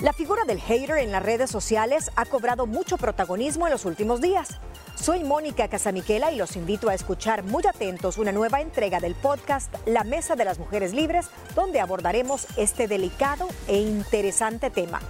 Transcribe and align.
La 0.00 0.12
figura 0.12 0.44
del 0.44 0.60
hater 0.60 0.98
en 0.98 1.10
las 1.10 1.24
redes 1.24 1.50
sociales 1.50 2.12
ha 2.14 2.24
cobrado 2.24 2.66
mucho 2.66 2.96
protagonismo 2.98 3.66
en 3.66 3.72
los 3.72 3.84
últimos 3.84 4.20
días. 4.20 4.60
Soy 4.94 5.24
Mónica 5.24 5.66
Casamiquela 5.66 6.30
y 6.30 6.36
los 6.36 6.54
invito 6.54 6.88
a 6.88 6.94
escuchar 6.94 7.42
muy 7.42 7.64
atentos 7.66 8.16
una 8.16 8.30
nueva 8.30 8.60
entrega 8.60 9.00
del 9.00 9.16
podcast 9.16 9.74
La 9.86 10.04
Mesa 10.04 10.36
de 10.36 10.44
las 10.44 10.60
Mujeres 10.60 10.94
Libres, 10.94 11.28
donde 11.56 11.80
abordaremos 11.80 12.46
este 12.56 12.86
delicado 12.86 13.48
e 13.66 13.78
interesante 13.80 14.70
tema. 14.70 15.00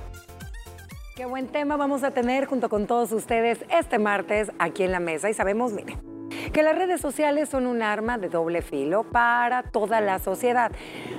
Qué 1.15 1.27
buen 1.27 1.49
tema 1.49 1.77
vamos 1.77 2.03
a 2.03 2.13
tener 2.13 2.47
junto 2.47 2.71
con 2.71 2.87
todos 2.87 3.13
ustedes 3.13 3.59
este 3.69 3.99
martes 3.99 4.51
aquí 4.59 4.85
en 4.85 4.93
la 4.93 5.01
mesa 5.01 5.29
y 5.29 5.35
sabemos, 5.35 5.71
mire, 5.73 5.99
que 6.53 6.63
las 6.63 6.77
redes 6.77 7.01
sociales 7.01 7.49
son 7.49 7.67
un 7.67 7.83
arma 7.83 8.19
de 8.19 8.29
doble 8.29 8.63
filo 8.63 9.05
para 9.05 9.63
toda 9.63 10.01
la 10.01 10.19
sociedad. 10.19 10.73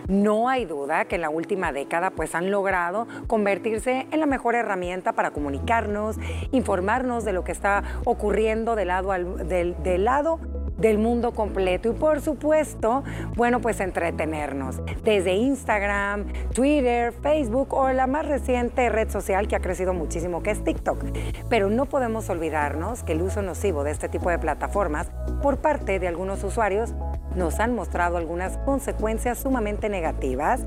No 0.08 0.50
hay 0.50 0.66
duda 0.66 1.06
que 1.06 1.16
en 1.16 1.22
la 1.22 1.30
última 1.30 1.72
década 1.72 2.12
pues 2.12 2.36
han 2.36 2.52
logrado 2.52 3.08
convertirse 3.28 4.08
en 4.12 4.20
la 4.20 4.26
mejor 4.26 4.56
herramienta 4.56 5.14
para 5.14 5.32
comunicarnos, 5.32 6.18
informarnos 6.52 7.26
de 7.26 7.34
lo 7.34 7.44
que 7.44 7.52
está 7.52 7.84
ocurriendo 8.06 8.76
del 8.76 8.90
lado, 8.90 9.12
del, 9.12 9.82
del 9.84 10.06
lado 10.06 10.40
del 10.80 10.98
mundo 10.98 11.32
completo 11.32 11.90
y 11.90 11.94
por 11.94 12.22
supuesto, 12.22 13.04
bueno, 13.36 13.60
pues 13.60 13.80
entretenernos. 13.80 14.82
Desde 15.04 15.34
Instagram, 15.34 16.26
Twitter, 16.54 17.14
Facebook 17.14 17.74
o 17.74 17.90
la 17.92 18.08
más 18.08 18.28
reciente 18.28 18.90
red 18.90 19.10
social 19.10 19.48
que 19.48 19.56
ha 19.56 19.60
crecido 19.60 19.94
muchísimo, 19.94 20.42
que 20.42 20.52
es 20.52 20.64
TikTok. 20.64 21.04
Pero 21.50 21.70
no 21.70 21.86
podemos 21.86 22.30
olvidarnos 22.30 23.04
que 23.04 23.14
el 23.14 23.22
uso 23.22 23.42
nocivo 23.42 23.84
de 23.84 23.92
este 23.92 24.10
tipo 24.10 24.30
de 24.30 24.40
plataformas 24.40 25.12
por 25.42 25.58
parte 25.58 26.00
de 26.00 26.08
algunos 26.08 26.44
usuarios 26.44 26.94
nos 27.36 27.60
han 27.60 27.76
mostrado 27.76 28.18
algunas 28.18 28.58
consecuencias 28.60 29.40
sumamente 29.40 29.90
negativas 29.90 30.62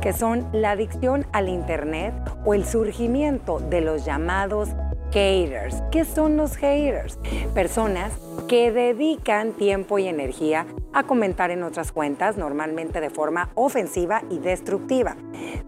que 0.00 0.12
son 0.12 0.48
la 0.52 0.72
adicción 0.72 1.26
al 1.32 1.48
Internet 1.48 2.14
o 2.44 2.54
el 2.54 2.64
surgimiento 2.64 3.60
de 3.60 3.80
los 3.80 4.04
llamados 4.04 4.70
haters. 5.12 5.82
¿Qué 5.90 6.04
son 6.04 6.36
los 6.36 6.56
haters? 6.56 7.18
Personas 7.54 8.12
que 8.48 8.70
dedican 8.72 9.52
tiempo 9.52 9.98
y 9.98 10.06
energía 10.06 10.66
a 10.92 11.04
comentar 11.04 11.50
en 11.50 11.62
otras 11.62 11.92
cuentas, 11.92 12.36
normalmente 12.36 13.00
de 13.00 13.10
forma 13.10 13.50
ofensiva 13.54 14.22
y 14.30 14.38
destructiva. 14.38 15.16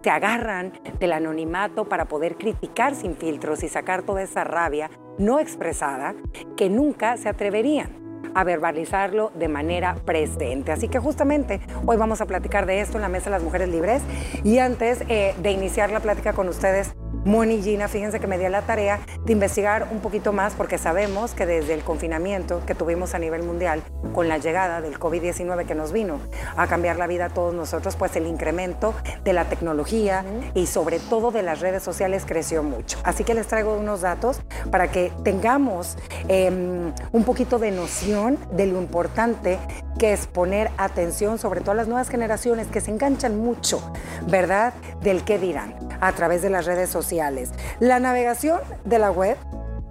Se 0.03 0.09
agarran 0.09 0.73
del 0.99 1.13
anonimato 1.13 1.85
para 1.85 2.05
poder 2.05 2.35
criticar 2.37 2.95
sin 2.95 3.15
filtros 3.15 3.63
y 3.63 3.69
sacar 3.69 4.03
toda 4.03 4.23
esa 4.23 4.43
rabia 4.43 4.89
no 5.17 5.39
expresada 5.39 6.15
que 6.55 6.69
nunca 6.69 7.17
se 7.17 7.29
atreverían 7.29 8.08
a 8.35 8.43
verbalizarlo 8.43 9.31
de 9.35 9.47
manera 9.47 9.95
presente. 10.05 10.71
Así 10.71 10.87
que 10.87 10.99
justamente 10.99 11.61
hoy 11.85 11.97
vamos 11.97 12.21
a 12.21 12.25
platicar 12.25 12.65
de 12.65 12.81
esto 12.81 12.97
en 12.97 13.01
la 13.01 13.09
Mesa 13.09 13.25
de 13.25 13.31
las 13.31 13.43
Mujeres 13.43 13.69
Libres. 13.69 14.01
Y 14.43 14.59
antes 14.59 15.03
eh, 15.09 15.35
de 15.41 15.51
iniciar 15.51 15.91
la 15.91 15.99
plática 15.99 16.33
con 16.33 16.47
ustedes, 16.47 16.95
Moni 17.25 17.55
y 17.55 17.61
Gina, 17.61 17.89
fíjense 17.89 18.19
que 18.19 18.27
me 18.27 18.37
dio 18.37 18.47
la 18.49 18.61
tarea 18.61 19.01
de 19.25 19.33
investigar 19.33 19.89
un 19.91 19.99
poquito 19.99 20.31
más 20.31 20.53
porque 20.53 20.77
sabemos 20.77 21.33
que 21.33 21.45
desde 21.45 21.73
el 21.73 21.81
confinamiento 21.81 22.61
que 22.65 22.75
tuvimos 22.75 23.13
a 23.13 23.19
nivel 23.19 23.43
mundial 23.43 23.83
con 24.13 24.29
la 24.29 24.37
llegada 24.37 24.79
del 24.79 24.97
COVID-19 24.97 25.65
que 25.65 25.75
nos 25.75 25.91
vino 25.91 26.19
a 26.55 26.67
cambiar 26.67 26.97
la 26.97 27.07
vida 27.07 27.25
a 27.25 27.29
todos 27.29 27.53
nosotros, 27.53 27.97
pues 27.97 28.15
el 28.15 28.25
incremento 28.25 28.93
de 29.25 29.33
la 29.33 29.45
tecnología 29.45 30.23
y 30.53 30.67
sobre 30.67 30.99
todo 30.99 31.31
de 31.31 31.43
las 31.43 31.59
redes 31.59 31.83
sociales 31.83 32.23
creció 32.25 32.63
mucho. 32.63 32.97
Así 33.03 33.23
que 33.25 33.33
les 33.33 33.47
traigo 33.47 33.75
unos 33.75 34.01
datos 34.01 34.41
para 34.71 34.89
que 34.89 35.11
tengamos 35.23 35.97
em, 36.29 36.93
un 37.11 37.23
poquito 37.25 37.59
de 37.59 37.71
noción 37.71 38.08
de 38.09 38.65
lo 38.65 38.81
importante 38.81 39.59
que 39.99 40.13
es 40.13 40.25
poner 40.25 40.71
atención 40.77 41.37
sobre 41.37 41.61
todo 41.61 41.73
a 41.73 41.75
las 41.75 41.87
nuevas 41.87 42.09
generaciones 42.09 42.65
que 42.65 42.81
se 42.81 42.89
enganchan 42.89 43.37
mucho, 43.37 43.81
¿verdad? 44.27 44.73
Del 45.03 45.23
qué 45.23 45.37
dirán 45.37 45.75
a 46.01 46.11
través 46.13 46.41
de 46.41 46.49
las 46.49 46.65
redes 46.65 46.89
sociales. 46.89 47.51
La 47.79 47.99
navegación 47.99 48.61
de 48.83 48.97
la 48.97 49.11
web 49.11 49.37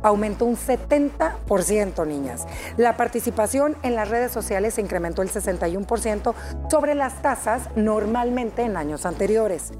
aumentó 0.08 0.44
un 0.44 0.56
70%, 0.56 2.06
niñas. 2.06 2.46
La 2.76 2.96
participación 2.96 3.76
en 3.82 3.94
las 3.94 4.08
redes 4.08 4.32
sociales 4.32 4.74
se 4.74 4.80
incrementó 4.80 5.22
el 5.22 5.30
61% 5.30 6.34
sobre 6.70 6.94
las 6.94 7.22
tasas 7.22 7.68
normalmente 7.76 8.62
en 8.62 8.76
años 8.76 9.06
anteriores. 9.06 9.72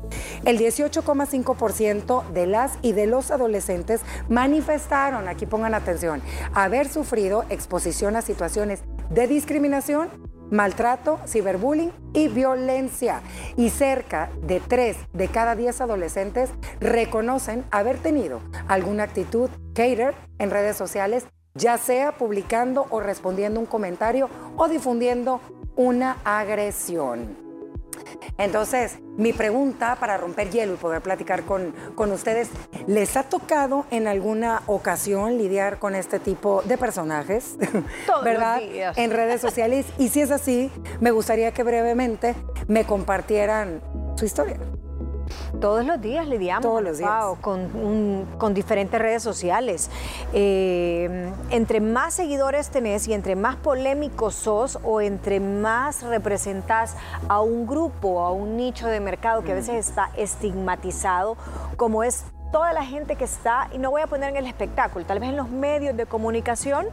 El 0.44 0.58
18,5% 0.58 2.28
de 2.28 2.46
las 2.46 2.78
y 2.82 2.92
de 2.92 3.06
los 3.06 3.30
adolescentes 3.30 4.02
manifestaron, 4.28 5.28
aquí 5.28 5.46
pongan 5.46 5.74
atención, 5.74 6.22
haber 6.54 6.88
sufrido 6.88 7.44
exposición 7.48 8.16
a 8.16 8.22
situaciones 8.22 8.80
de 9.10 9.26
discriminación, 9.26 10.08
maltrato, 10.50 11.18
ciberbullying 11.26 11.92
y 12.12 12.28
violencia. 12.28 13.22
Y 13.56 13.70
cerca 13.70 14.30
de 14.42 14.60
3 14.60 14.96
de 15.12 15.28
cada 15.28 15.56
10 15.56 15.80
adolescentes 15.80 16.50
reconocen 16.80 17.64
haber 17.70 17.98
tenido 17.98 18.40
alguna 18.66 19.04
actitud 19.04 19.50
cater 19.74 20.14
en 20.38 20.50
redes 20.50 20.76
sociales, 20.76 21.26
ya 21.54 21.78
sea 21.78 22.12
publicando 22.12 22.86
o 22.90 23.00
respondiendo 23.00 23.60
un 23.60 23.66
comentario 23.66 24.28
o 24.56 24.68
difundiendo 24.68 25.40
una 25.76 26.16
agresión. 26.24 27.47
Entonces, 28.36 28.98
mi 29.16 29.32
pregunta 29.32 29.96
para 29.98 30.16
romper 30.16 30.50
hielo 30.50 30.74
y 30.74 30.76
poder 30.76 31.02
platicar 31.02 31.42
con, 31.42 31.74
con 31.94 32.12
ustedes, 32.12 32.48
¿les 32.86 33.16
ha 33.16 33.24
tocado 33.24 33.86
en 33.90 34.06
alguna 34.06 34.62
ocasión 34.66 35.38
lidiar 35.38 35.78
con 35.78 35.94
este 35.94 36.18
tipo 36.18 36.62
de 36.62 36.78
personajes? 36.78 37.56
¿Verdad? 38.24 38.60
En 38.96 39.10
redes 39.10 39.40
sociales. 39.40 39.86
Y 39.98 40.08
si 40.08 40.20
es 40.20 40.30
así, 40.30 40.70
me 41.00 41.10
gustaría 41.10 41.52
que 41.52 41.62
brevemente 41.62 42.34
me 42.66 42.84
compartieran 42.84 43.80
su 44.16 44.24
historia. 44.24 44.58
Todos 45.60 45.84
los 45.84 46.00
días 46.00 46.26
lidiamos 46.26 46.62
Todos 46.62 46.82
los 46.82 46.98
días. 46.98 47.10
con, 47.40 48.26
con, 48.38 48.54
diferentes 48.54 49.00
redes 49.00 49.22
sociales. 49.22 49.90
Eh, 50.32 51.30
entre 51.50 51.80
más 51.80 52.14
seguidores 52.14 52.70
tenés 52.70 53.08
y 53.08 53.12
entre 53.12 53.36
más 53.36 53.56
polémicos 53.56 54.34
sos 54.34 54.78
o 54.82 55.00
entre 55.00 55.40
más 55.40 56.02
representas 56.02 56.96
a 57.28 57.40
un 57.40 57.66
grupo, 57.66 58.20
a 58.20 58.32
un 58.32 58.56
nicho 58.56 58.86
de 58.86 59.00
mercado 59.00 59.42
que 59.42 59.52
a 59.52 59.54
veces 59.54 59.88
está 59.88 60.10
estigmatizado, 60.16 61.36
como 61.76 62.02
es 62.02 62.24
toda 62.50 62.72
la 62.72 62.84
gente 62.84 63.16
que 63.16 63.24
está, 63.24 63.68
y 63.72 63.78
no 63.78 63.90
voy 63.90 64.02
a 64.02 64.06
poner 64.06 64.30
en 64.30 64.36
el 64.36 64.46
espectáculo, 64.46 65.04
tal 65.04 65.20
vez 65.20 65.30
en 65.30 65.36
los 65.36 65.48
medios 65.48 65.96
de 65.96 66.06
comunicación, 66.06 66.86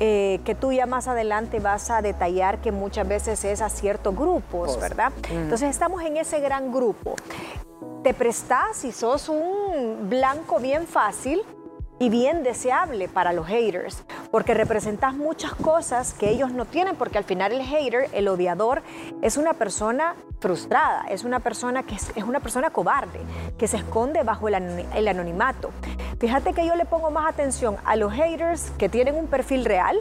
eh, 0.00 0.40
que 0.44 0.54
tú 0.54 0.72
ya 0.72 0.86
más 0.86 1.08
adelante 1.08 1.60
vas 1.60 1.90
a 1.90 2.02
detallar 2.02 2.60
que 2.60 2.72
muchas 2.72 3.06
veces 3.06 3.44
es 3.44 3.60
a 3.60 3.68
ciertos 3.68 4.16
grupos, 4.16 4.78
¿verdad? 4.80 5.12
Entonces 5.30 5.70
estamos 5.70 6.02
en 6.02 6.16
ese 6.16 6.40
gran 6.40 6.72
grupo. 6.72 7.14
Te 8.02 8.14
prestas 8.14 8.84
y 8.84 8.92
sos 8.92 9.28
un 9.28 10.08
blanco 10.08 10.58
bien 10.58 10.86
fácil 10.86 11.42
y 12.02 12.08
bien 12.08 12.42
deseable 12.42 13.06
para 13.06 13.32
los 13.32 13.46
haters, 13.46 14.02
porque 14.32 14.54
representas 14.54 15.14
muchas 15.14 15.54
cosas 15.54 16.14
que 16.14 16.30
ellos 16.30 16.50
no 16.50 16.64
tienen, 16.64 16.96
porque 16.96 17.16
al 17.16 17.22
final 17.22 17.52
el 17.52 17.62
hater, 17.62 18.08
el 18.12 18.26
odiador, 18.26 18.82
es 19.22 19.36
una 19.36 19.52
persona 19.52 20.16
frustrada, 20.40 21.04
es 21.10 21.22
una 21.22 21.38
persona 21.38 21.84
que 21.84 21.94
es, 21.94 22.12
una 22.26 22.40
persona 22.40 22.70
cobarde, 22.70 23.20
que 23.56 23.68
se 23.68 23.76
esconde 23.76 24.24
bajo 24.24 24.48
el, 24.48 25.06
anonimato. 25.06 25.70
Fíjate 26.18 26.54
que 26.54 26.66
yo 26.66 26.74
le 26.74 26.86
pongo 26.86 27.12
más 27.12 27.32
atención 27.32 27.76
a 27.84 27.94
los 27.94 28.12
haters 28.12 28.72
que 28.78 28.88
tienen 28.88 29.14
un 29.14 29.28
perfil 29.28 29.64
real, 29.64 30.00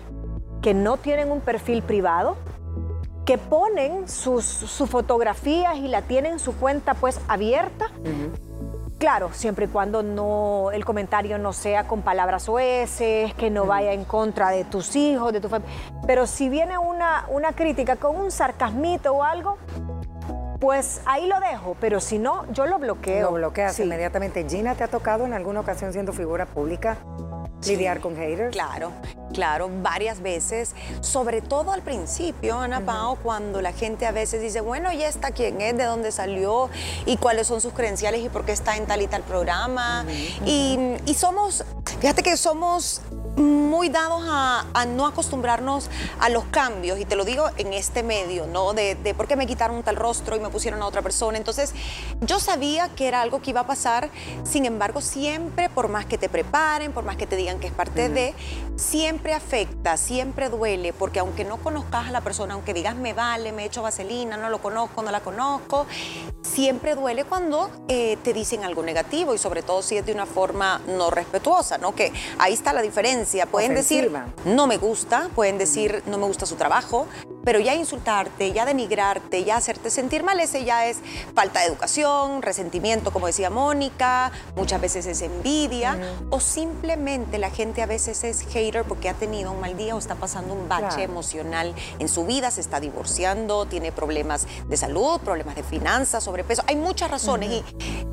que 0.63 0.73
no 0.73 0.97
tienen 0.97 1.31
un 1.31 1.39
perfil 1.39 1.83
privado, 1.83 2.35
que 3.27 3.37
ponen 3.37 4.09
sus, 4.09 4.65
fotografías 4.89 5.77
y 5.77 5.87
la 5.87 6.01
tienen 6.01 6.39
su 6.39 6.55
cuenta 6.55 6.95
pues 6.95 7.21
abierta. 7.27 7.91
Claro, 9.01 9.31
siempre 9.33 9.65
y 9.65 9.67
cuando 9.67 10.03
no 10.03 10.69
el 10.71 10.85
comentario 10.85 11.39
no 11.39 11.53
sea 11.53 11.87
con 11.87 12.03
palabras 12.03 12.47
oeces, 12.47 13.33
que 13.33 13.49
no 13.49 13.65
vaya 13.65 13.93
en 13.93 14.05
contra 14.05 14.51
de 14.51 14.63
tus 14.63 14.95
hijos, 14.95 15.33
de 15.33 15.41
tu 15.41 15.49
familia. 15.49 15.75
Pero 16.05 16.27
si 16.27 16.49
viene 16.49 16.77
una, 16.77 17.25
una 17.29 17.53
crítica 17.53 17.95
con 17.95 18.15
un 18.15 18.29
sarcasmito 18.29 19.13
o 19.13 19.23
algo, 19.23 19.57
pues 20.59 21.01
ahí 21.07 21.25
lo 21.25 21.39
dejo, 21.39 21.75
pero 21.81 21.99
si 21.99 22.19
no, 22.19 22.45
yo 22.51 22.67
lo 22.67 22.77
bloqueo. 22.77 23.31
Lo 23.31 23.37
bloqueas 23.37 23.79
inmediatamente. 23.79 24.47
Gina, 24.47 24.75
¿te 24.75 24.83
ha 24.83 24.87
tocado 24.87 25.25
en 25.25 25.33
alguna 25.33 25.61
ocasión 25.61 25.91
siendo 25.93 26.13
figura 26.13 26.45
pública 26.45 26.97
lidiar 27.65 28.01
con 28.01 28.15
haters? 28.15 28.51
Claro, 28.51 28.91
claro, 29.31 29.69
varias 29.81 30.21
veces, 30.21 30.73
sobre 31.01 31.41
todo 31.41 31.71
al 31.71 31.81
principio, 31.81 32.57
Ana 32.59 32.81
Pao, 32.81 33.15
cuando 33.15 33.61
la 33.61 33.73
gente 33.73 34.05
a 34.05 34.11
veces 34.11 34.41
dice, 34.41 34.61
bueno, 34.61 34.91
¿y 34.91 35.03
esta 35.03 35.31
quién 35.31 35.61
es? 35.61 35.77
¿De 35.77 35.85
dónde 35.85 36.11
salió? 36.11 36.69
¿Y 37.05 37.17
cuáles 37.17 37.47
son 37.47 37.61
sus 37.61 37.73
credenciales? 37.73 38.21
¿Y 38.21 38.29
por 38.29 38.45
qué 38.45 38.51
está 38.51 38.77
en 38.77 38.85
tal 38.85 39.01
y 39.01 39.07
tal 39.07 39.23
programa? 39.23 40.05
y, 40.45 40.77
y 41.05 41.13
somos, 41.13 41.63
fíjate 41.99 42.23
que 42.23 42.37
somos 42.37 43.01
muy 43.35 43.89
dados 43.89 44.21
a, 44.27 44.85
no 44.85 45.05
acostumbrarnos 45.05 45.89
a 46.19 46.29
los 46.29 46.45
cambios, 46.45 46.99
y 46.99 47.05
te 47.05 47.15
lo 47.15 47.25
digo 47.25 47.45
en 47.57 47.73
este 47.73 48.03
medio, 48.03 48.45
¿no? 48.47 48.73
De, 48.73 48.95
de, 48.95 49.13
por 49.13 49.27
qué 49.27 49.35
me 49.35 49.47
quitaron 49.47 49.77
un 49.77 49.83
tal 49.83 49.95
rostro 49.95 50.35
y 50.35 50.39
me 50.39 50.49
pusieron 50.49 50.81
a 50.81 50.87
otra 50.87 51.01
persona. 51.01 51.37
Entonces, 51.37 51.73
yo 52.21 52.39
sabía 52.39 52.89
que 52.89 53.07
era 53.07 53.21
algo 53.21 53.41
que 53.41 53.51
iba 53.51 53.61
a 53.61 53.67
pasar, 53.67 54.09
sin 54.43 54.65
embargo, 54.65 55.01
siempre, 55.01 55.69
por 55.69 55.87
más 55.87 56.05
que 56.05 56.17
te 56.17 56.29
preparen, 56.29 56.91
por 56.91 57.03
más 57.03 57.15
que 57.15 57.27
te 57.27 57.35
digan 57.35 57.59
que 57.59 57.67
es 57.67 57.73
parte 57.73 58.09
de, 58.09 58.33
siempre 58.75 59.33
afecta, 59.33 59.95
siempre 59.97 60.49
duele, 60.49 60.91
porque 60.91 61.19
aunque 61.19 61.45
no 61.45 61.57
conozcas 61.57 62.07
a 62.07 62.11
la 62.11 62.21
persona, 62.21 62.55
aunque 62.55 62.73
digas 62.73 62.95
me 62.95 63.13
vale, 63.13 63.51
me 63.51 63.63
he 63.63 63.65
hecho 63.65 63.81
vaselina, 63.81 64.37
no 64.37 64.49
lo 64.49 64.59
conozco, 64.59 65.03
no 65.03 65.11
la 65.11 65.21
conozco, 65.21 65.85
siempre 66.41 66.95
duele 66.95 67.23
cuando 67.23 67.69
eh, 67.87 68.17
te 68.23 68.33
dicen 68.33 68.63
algo 68.63 68.83
negativo 68.83 69.33
y 69.33 69.37
sobre 69.37 69.61
todo 69.61 69.81
si 69.81 69.97
es 69.97 70.05
de 70.05 70.11
una 70.11 70.25
forma 70.25 70.81
no 70.87 71.09
respetuosa, 71.09 71.77
¿no? 71.77 71.93
Que 71.93 72.11
ahí 72.39 72.53
está 72.53 72.73
la 72.73 72.81
diferencia. 72.81 73.20
Pueden 73.51 73.75
decir 73.75 74.11
no 74.45 74.67
me 74.67 74.77
gusta, 74.77 75.29
pueden 75.35 75.57
decir 75.57 76.03
no 76.07 76.17
me 76.17 76.25
gusta 76.25 76.45
su 76.45 76.55
trabajo, 76.55 77.07
pero 77.43 77.59
ya 77.59 77.75
insultarte, 77.75 78.51
ya 78.51 78.65
denigrarte, 78.65 79.43
ya 79.43 79.57
hacerte 79.57 79.89
sentir 79.89 80.23
mal, 80.23 80.39
ese 80.39 80.63
ya 80.63 80.87
es 80.87 80.97
falta 81.33 81.61
de 81.61 81.67
educación, 81.67 82.41
resentimiento, 82.41 83.11
como 83.11 83.27
decía 83.27 83.49
Mónica, 83.49 84.31
muchas 84.55 84.81
veces 84.81 85.05
es 85.05 85.21
envidia, 85.21 85.97
o 86.29 86.39
simplemente 86.39 87.37
la 87.37 87.49
gente 87.49 87.81
a 87.81 87.85
veces 87.85 88.23
es 88.23 88.41
hater 88.41 88.83
porque 88.83 89.09
ha 89.09 89.13
tenido 89.13 89.51
un 89.51 89.59
mal 89.59 89.77
día 89.77 89.95
o 89.95 89.99
está 89.99 90.15
pasando 90.15 90.53
un 90.53 90.67
bache 90.67 91.03
emocional 91.03 91.73
en 91.99 92.07
su 92.07 92.25
vida, 92.25 92.51
se 92.51 92.61
está 92.61 92.79
divorciando, 92.79 93.65
tiene 93.65 93.91
problemas 93.91 94.47
de 94.67 94.77
salud, 94.77 95.19
problemas 95.21 95.55
de 95.55 95.63
finanzas, 95.63 96.23
sobrepeso. 96.23 96.63
Hay 96.67 96.75
muchas 96.75 97.11
razones 97.11 97.51
y 97.51 97.63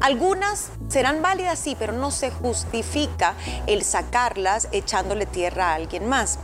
algunas 0.00 0.70
serán 0.88 1.22
válidas, 1.22 1.58
sí, 1.58 1.76
pero 1.78 1.92
no 1.92 2.10
se 2.10 2.30
justifica 2.30 3.34
el 3.66 3.82
sacarlas 3.82 4.68
echándole 4.72 5.26
tierra 5.26 5.72
a 5.72 5.74
alguien 5.74 6.08
más. 6.08 6.38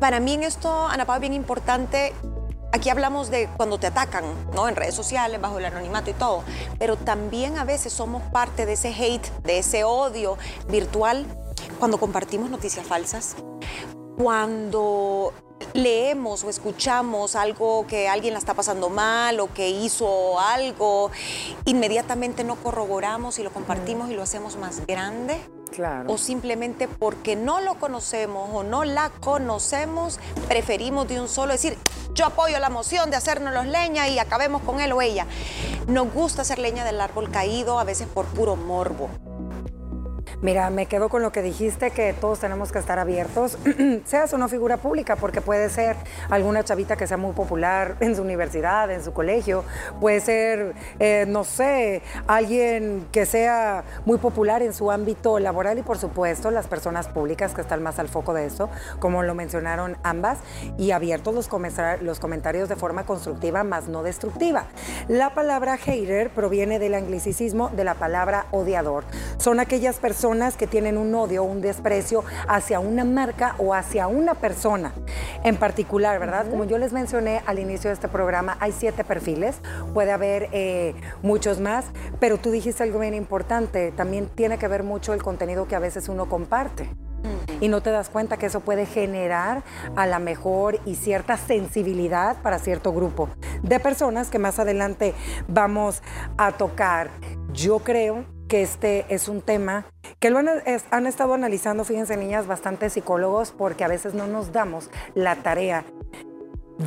Para 0.00 0.18
mí 0.18 0.32
en 0.32 0.42
esto, 0.42 0.86
Ana 0.88 1.04
Pau, 1.04 1.20
bien 1.20 1.34
importante 1.34 2.12
Aquí 2.72 2.88
hablamos 2.88 3.30
de 3.30 3.48
cuando 3.56 3.78
te 3.78 3.88
atacan, 3.88 4.24
¿no? 4.54 4.68
En 4.68 4.76
redes 4.76 4.94
sociales, 4.94 5.40
bajo 5.40 5.58
el 5.58 5.64
anonimato 5.64 6.10
y 6.10 6.12
todo. 6.12 6.44
Pero 6.78 6.96
también 6.96 7.58
a 7.58 7.64
veces 7.64 7.92
somos 7.92 8.22
parte 8.30 8.64
de 8.64 8.74
ese 8.74 8.90
hate, 8.90 9.26
de 9.42 9.58
ese 9.58 9.82
odio 9.82 10.38
virtual, 10.68 11.26
cuando 11.80 11.98
compartimos 11.98 12.48
noticias 12.48 12.86
falsas, 12.86 13.34
cuando 14.16 15.32
leemos 15.74 16.44
o 16.44 16.50
escuchamos 16.50 17.34
algo 17.34 17.86
que 17.88 18.08
alguien 18.08 18.34
la 18.34 18.38
está 18.38 18.54
pasando 18.54 18.88
mal 18.88 19.40
o 19.40 19.52
que 19.52 19.68
hizo 19.70 20.38
algo, 20.38 21.10
inmediatamente 21.64 22.44
no 22.44 22.54
corroboramos 22.54 23.40
y 23.40 23.42
lo 23.42 23.52
compartimos 23.52 24.10
y 24.10 24.14
lo 24.14 24.22
hacemos 24.22 24.56
más 24.56 24.86
grande 24.86 25.40
o 26.06 26.18
simplemente 26.18 26.88
porque 26.88 27.36
no 27.36 27.60
lo 27.60 27.74
conocemos 27.76 28.50
o 28.52 28.62
no 28.62 28.84
la 28.84 29.10
conocemos, 29.20 30.18
preferimos 30.48 31.08
de 31.08 31.20
un 31.20 31.28
solo 31.28 31.52
decir, 31.52 31.76
yo 32.14 32.26
apoyo 32.26 32.58
la 32.58 32.70
moción 32.70 33.10
de 33.10 33.16
hacernos 33.16 33.54
los 33.54 33.66
leña 33.66 34.08
y 34.08 34.18
acabemos 34.18 34.62
con 34.62 34.80
él 34.80 34.92
o 34.92 35.00
ella. 35.00 35.26
Nos 35.86 36.12
gusta 36.12 36.42
hacer 36.42 36.58
leña 36.58 36.84
del 36.84 37.00
árbol 37.00 37.30
caído, 37.30 37.78
a 37.78 37.84
veces 37.84 38.08
por 38.08 38.26
puro 38.26 38.56
morbo. 38.56 39.08
Mira, 40.42 40.70
me 40.70 40.86
quedo 40.86 41.10
con 41.10 41.20
lo 41.20 41.32
que 41.32 41.42
dijiste, 41.42 41.90
que 41.90 42.14
todos 42.14 42.40
tenemos 42.40 42.72
que 42.72 42.78
estar 42.78 42.98
abiertos, 42.98 43.58
seas 44.06 44.32
o 44.32 44.38
no 44.38 44.48
figura 44.48 44.78
pública, 44.78 45.16
porque 45.16 45.42
puede 45.42 45.68
ser 45.68 45.96
alguna 46.30 46.64
chavita 46.64 46.96
que 46.96 47.06
sea 47.06 47.18
muy 47.18 47.34
popular 47.34 47.96
en 48.00 48.16
su 48.16 48.22
universidad, 48.22 48.90
en 48.90 49.04
su 49.04 49.12
colegio, 49.12 49.64
puede 50.00 50.20
ser, 50.20 50.74
eh, 50.98 51.26
no 51.28 51.44
sé, 51.44 52.00
alguien 52.26 53.06
que 53.12 53.26
sea 53.26 53.84
muy 54.06 54.16
popular 54.16 54.62
en 54.62 54.72
su 54.72 54.90
ámbito 54.90 55.38
laboral 55.38 55.78
y 55.78 55.82
por 55.82 55.98
supuesto 55.98 56.50
las 56.50 56.66
personas 56.66 57.06
públicas 57.06 57.52
que 57.52 57.60
están 57.60 57.82
más 57.82 57.98
al 57.98 58.08
foco 58.08 58.32
de 58.32 58.46
eso, 58.46 58.70
como 58.98 59.22
lo 59.22 59.34
mencionaron 59.34 59.98
ambas, 60.02 60.38
y 60.78 60.92
abiertos 60.92 61.34
los, 61.34 61.50
los 62.00 62.18
comentarios 62.18 62.70
de 62.70 62.76
forma 62.76 63.04
constructiva, 63.04 63.62
más 63.62 63.88
no 63.88 64.02
destructiva. 64.02 64.68
La 65.06 65.34
palabra 65.34 65.76
hater 65.76 66.30
proviene 66.30 66.78
del 66.78 66.94
anglicismo 66.94 67.68
de 67.68 67.84
la 67.84 67.92
palabra 67.92 68.46
odiador. 68.52 69.04
Son 69.36 69.60
aquellas 69.60 69.98
personas 69.98 70.29
que 70.30 70.68
tienen 70.68 70.96
un 70.96 71.12
odio, 71.12 71.42
un 71.42 71.60
desprecio 71.60 72.22
hacia 72.46 72.78
una 72.78 73.04
marca 73.04 73.56
o 73.58 73.74
hacia 73.74 74.06
una 74.06 74.34
persona 74.34 74.92
en 75.42 75.56
particular, 75.56 76.20
¿verdad? 76.20 76.48
Como 76.48 76.64
yo 76.64 76.78
les 76.78 76.92
mencioné 76.92 77.42
al 77.46 77.58
inicio 77.58 77.90
de 77.90 77.94
este 77.94 78.06
programa, 78.06 78.56
hay 78.60 78.70
siete 78.70 79.02
perfiles, 79.02 79.56
puede 79.92 80.12
haber 80.12 80.48
eh, 80.52 80.94
muchos 81.22 81.58
más, 81.58 81.86
pero 82.20 82.38
tú 82.38 82.52
dijiste 82.52 82.84
algo 82.84 83.00
bien 83.00 83.14
importante, 83.14 83.90
también 83.90 84.28
tiene 84.28 84.56
que 84.56 84.68
ver 84.68 84.84
mucho 84.84 85.14
el 85.14 85.22
contenido 85.22 85.66
que 85.66 85.74
a 85.74 85.80
veces 85.80 86.08
uno 86.08 86.28
comparte 86.28 86.88
y 87.60 87.68
no 87.68 87.82
te 87.82 87.90
das 87.90 88.08
cuenta 88.08 88.36
que 88.36 88.46
eso 88.46 88.60
puede 88.60 88.86
generar 88.86 89.64
a 89.96 90.06
la 90.06 90.20
mejor 90.20 90.78
y 90.86 90.94
cierta 90.94 91.36
sensibilidad 91.36 92.40
para 92.40 92.60
cierto 92.60 92.92
grupo 92.92 93.28
de 93.62 93.80
personas 93.80 94.30
que 94.30 94.38
más 94.38 94.58
adelante 94.60 95.12
vamos 95.48 96.02
a 96.38 96.52
tocar. 96.52 97.10
Yo 97.52 97.80
creo 97.80 98.24
que 98.50 98.62
este 98.62 99.06
es 99.08 99.28
un 99.28 99.42
tema 99.42 99.86
que 100.18 100.28
lo 100.28 100.38
han, 100.38 101.06
estado 101.06 101.34
analizando, 101.34 101.84
fíjense 101.84 102.16
niñas, 102.16 102.48
bastantes 102.48 102.94
psicólogos, 102.94 103.52
porque 103.52 103.84
a 103.84 103.88
veces 103.88 104.12
no 104.12 104.26
nos 104.26 104.52
damos 104.52 104.90
la 105.14 105.36
tarea 105.36 105.84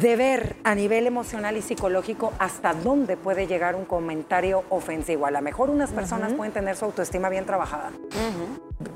de 0.01 0.15
ver 0.15 0.55
a 0.63 0.73
nivel 0.73 1.05
emocional 1.05 1.55
y 1.55 1.61
psicológico 1.61 2.33
hasta 2.39 2.73
dónde 2.73 3.15
puede 3.15 3.45
llegar 3.45 3.75
un 3.75 3.85
comentario 3.85 4.63
ofensivo. 4.69 5.27
A 5.27 5.31
lo 5.31 5.41
mejor 5.41 5.69
unas 5.69 5.91
personas 5.91 6.33
pueden 6.33 6.51
tener 6.51 6.75
su 6.75 6.85
autoestima 6.85 7.29
bien 7.29 7.45
trabajada. 7.45 7.91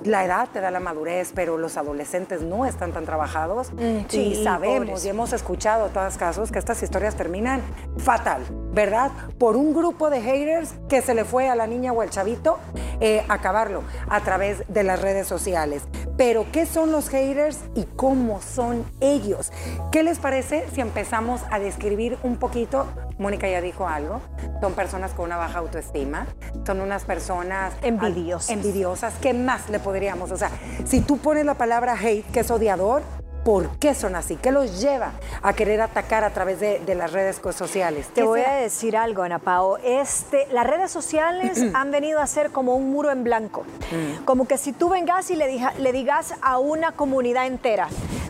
La 0.03 0.25
edad 0.25 0.49
te 0.51 0.59
da 0.59 0.71
la 0.71 0.79
madurez, 0.79 1.31
pero 1.35 1.57
los 1.57 1.77
adolescentes 1.77 2.41
no 2.41 2.65
están 2.65 2.94
tan 2.94 3.05
trabajados. 3.05 3.71
Mm, 3.73 4.15
y 4.15 4.44
sabemos 4.44 5.05
y 5.05 5.09
hemos 5.09 5.33
escuchado 5.33 5.88
en 5.88 5.94
todos 5.94 6.17
casos 6.17 6.51
que 6.51 6.59
estas 6.59 6.81
historias 6.81 7.15
terminan 7.15 7.61
fatal, 7.97 8.44
¿verdad? 8.73 9.11
Por 9.38 9.55
un 9.55 9.73
grupo 9.73 10.09
de 10.09 10.21
haters 10.21 10.73
que 10.89 11.01
se 11.01 11.13
le 11.13 11.25
fue 11.25 11.47
a 11.47 11.55
la 11.55 11.67
niña 11.67 11.94
o 11.94 12.01
al 12.01 12.09
chavito 12.09 12.57
eh, 12.99 13.23
acabarlo 13.29 13.83
a 14.09 14.21
través 14.21 14.63
de 14.67 14.83
las 14.83 15.01
redes 15.01 15.27
sociales. 15.27 15.83
Pero, 16.18 16.48
¿qué 16.52 16.66
son 16.66 16.92
los 16.92 17.10
haters 17.10 17.60
y 17.75 17.84
cómo 17.84 18.42
son 18.42 18.84
ellos? 19.02 19.52
¿Qué 19.92 20.02
les 20.02 20.18
parece 20.18 20.66
si 20.74 20.81
empezamos 20.81 21.42
a 21.52 21.60
describir 21.60 22.18
un 22.24 22.38
poquito? 22.38 22.88
Mónica 23.19 23.48
ya 23.48 23.62
dijo 23.62 23.88
algo. 23.88 24.19
Son 24.60 24.74
personas 24.74 25.12
con 25.14 25.25
una 25.25 25.38
baja 25.38 25.60
autoestima. 25.60 26.25
Son 26.66 26.81
unas 26.81 27.04
personas 27.04 27.74
envidiosas. 27.84 28.50
Envidiosas. 28.50 29.14
¿Qué 29.22 29.36
más 29.36 29.69
le 29.69 29.80
podríamos? 29.80 30.31
O 30.31 30.38
sea, 30.38 30.50
si 30.86 31.02
tú 31.02 31.19
pones 31.19 31.46
la 31.46 31.54
palabra 31.54 31.94
hate, 31.94 32.25
que 32.31 32.40
es 32.40 32.50
odiador, 32.50 33.04
¿Por 33.47 33.69
qué 33.79 33.95
son 33.95 34.17
así? 34.17 34.35
¿Qué 34.35 34.51
los 34.51 34.81
lleva 34.81 35.13
a 35.41 35.53
querer 35.53 35.79
atacar 35.79 36.25
a 36.25 36.31
través 36.31 36.59
de, 36.59 36.95
las 36.95 37.13
redes 37.13 37.39
sociales? 37.55 38.09
Te 38.13 38.23
voy 38.23 38.41
a 38.41 38.55
decir 38.55 38.97
algo, 38.97 39.23
Ana 39.23 39.39
Pao. 39.39 39.77
Este, 39.77 40.47
las 40.51 40.67
redes 40.67 40.91
sociales 40.91 41.63
han 41.73 41.89
venido 41.89 42.19
a 42.19 42.27
ser 42.27 42.51
como 42.51 42.75
un 42.75 42.91
muro 42.91 43.09
en 43.09 43.23
blanco. 43.23 43.63
Mm. 43.89 44.25
Como 44.25 44.49
que 44.49 44.57
si 44.57 44.73
tú 44.73 44.89
vengas 44.89 45.31
y 45.31 45.38
le, 45.38 45.61
le 45.79 45.91
digas 45.94 46.33
a 46.41 46.57
una 46.57 46.91
comunidad 46.91 47.47
entera, 47.47 47.88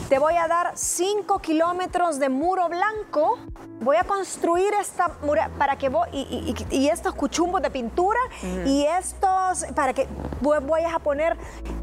te 0.07 0.19
voy 0.19 0.35
a 0.35 0.47
dar 0.47 0.73
5 0.75 1.39
kilómetros 1.39 2.19
de 2.19 2.29
muro 2.29 2.69
blanco, 2.69 3.39
voy 3.79 3.95
a 3.95 4.03
construir 4.03 4.71
esta 4.79 5.17
mura 5.23 5.49
para 5.57 5.79
que 5.79 5.89
vos, 5.89 6.07
y, 6.13 6.89
estos 6.89 7.15
cuchumbos 7.15 7.63
de 7.63 7.71
pintura 7.71 8.19
mm. 8.43 8.67
y 8.67 8.85
estos, 8.85 9.65
para 9.73 9.93
que 9.93 10.07
vayas 10.43 10.93
a 10.93 10.99
poner 10.99 11.35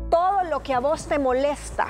todo 0.09 0.45
lo 0.45 0.63
que 0.63 0.73
a 0.73 0.79
vos 0.79 1.09
te 1.09 1.19
molesta 1.19 1.89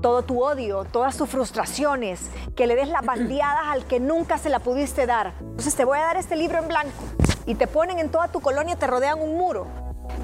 todo 0.00 0.22
tu 0.22 0.42
odio, 0.42 0.84
todas 0.84 1.16
tus 1.16 1.28
frustraciones, 1.28 2.30
que 2.56 2.66
le 2.66 2.74
des 2.74 2.88
las 2.88 3.04
bandeadas 3.04 3.64
al 3.66 3.84
que 3.84 4.00
nunca 4.00 4.38
se 4.38 4.48
la 4.48 4.58
pudiste 4.60 5.06
dar. 5.06 5.34
Entonces 5.40 5.74
te 5.74 5.84
voy 5.84 5.98
a 5.98 6.02
dar 6.02 6.16
este 6.16 6.36
libro 6.36 6.58
en 6.58 6.68
blanco 6.68 7.04
y 7.46 7.54
te 7.54 7.66
ponen 7.66 7.98
en 7.98 8.10
toda 8.10 8.28
tu 8.28 8.40
colonia, 8.40 8.76
te 8.76 8.86
rodean 8.86 9.20
un 9.20 9.36
muro. 9.36 9.66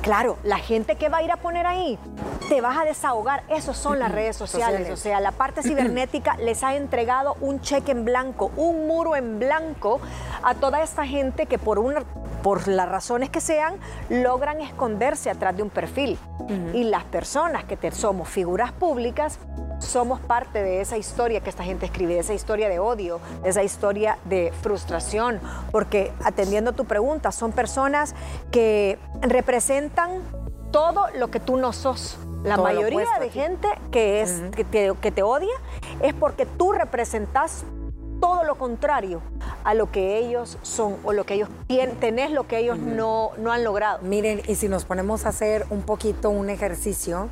Claro, 0.02 0.38
la 0.45 0.59
gente 0.59 0.97
que 0.97 1.09
va 1.09 1.18
a 1.18 1.23
ir 1.23 1.33
a 1.33 1.37
poner 1.37 1.66
ahí, 1.66 1.99
te 2.49 2.61
vas 2.61 2.78
a 2.78 2.85
desahogar. 2.85 3.42
Esos 3.49 3.76
son 3.76 3.99
las 3.99 4.12
redes 4.12 4.37
sociales. 4.37 4.90
O 4.90 4.97
sea, 4.97 5.21
la 5.21 5.33
parte 5.33 5.62
cibernética 5.64 6.37
les 6.37 6.62
ha 6.62 6.76
entregado 6.76 7.37
un 7.40 7.61
cheque 7.61 7.92
en 7.92 8.04
blanco, 8.04 8.52
un 8.56 8.87
muro 8.87 9.16
en 9.16 9.38
blanco 9.38 10.00
a 10.42 10.54
toda 10.54 10.83
esta 10.83 11.06
gente 11.06 11.47
que 11.47 11.59
por, 11.59 11.78
una, 11.78 12.02
por 12.42 12.68
las 12.68 12.88
razones 12.88 13.30
que 13.30 13.40
sean, 13.40 13.75
logran 14.09 14.61
esconderse 14.61 15.30
atrás 15.30 15.56
de 15.56 15.62
un 15.62 15.71
perfil. 15.71 16.18
Y 16.73 16.85
las 16.85 17.02
personas 17.02 17.64
que 17.64 17.76
te, 17.76 17.90
somos 17.90 18.28
figuras 18.28 18.71
públicas, 18.71 19.40
somos 19.78 20.21
parte 20.21 20.62
de 20.62 20.80
esa 20.80 20.97
historia 20.97 21.40
que 21.40 21.50
esta 21.50 21.64
gente 21.64 21.87
escribe, 21.87 22.14
de 22.14 22.21
esa 22.21 22.35
historia 22.35 22.68
de 22.68 22.78
odio, 22.78 23.21
de 23.42 23.50
esa 23.50 23.62
historia 23.62 24.18
de 24.25 24.52
frustración, 24.62 25.40
porque 25.71 26.12
atendiendo 26.25 26.73
tu 26.73 26.85
pregunta, 26.85 27.33
son 27.33 27.52
personas 27.52 28.14
que 28.50 28.99
representan 29.21 30.23
todo 30.71 31.06
lo 31.16 31.28
que 31.28 31.40
tú 31.40 31.56
no 31.56 31.73
sos. 31.73 32.18
La 32.42 32.56
mayoría 32.56 33.06
de 33.18 33.30
gente 33.30 33.68
que, 33.90 34.21
es, 34.21 34.42
que, 34.54 34.64
te, 34.64 35.23
odia 35.23 35.54
es 36.00 36.14
porque 36.14 36.47
tú 36.47 36.73
representas 36.73 37.64
todo 38.21 38.45
lo 38.45 38.54
contrario 38.54 39.21
a 39.64 39.75
lo 39.75 39.90
que 39.90 40.18
ellos 40.18 40.59
son 40.62 40.97
o 41.02 41.12
lo 41.12 41.25
que 41.25 41.35
ellos 41.35 41.49
tienen, 41.66 41.97
tenés 41.97 42.30
lo 42.30 42.47
que 42.47 42.59
ellos 42.59 42.78
no, 42.78 43.33
no 43.38 43.50
han 43.50 43.64
logrado. 43.64 43.99
Miren, 44.02 44.42
y 44.47 44.54
si 44.54 44.68
nos 44.68 44.85
ponemos 44.85 45.26
a 45.26 45.30
hacer 45.30 45.66
un 45.71 45.83
poquito 45.83 46.30
un 46.30 46.49
ejercicio, 46.49 47.30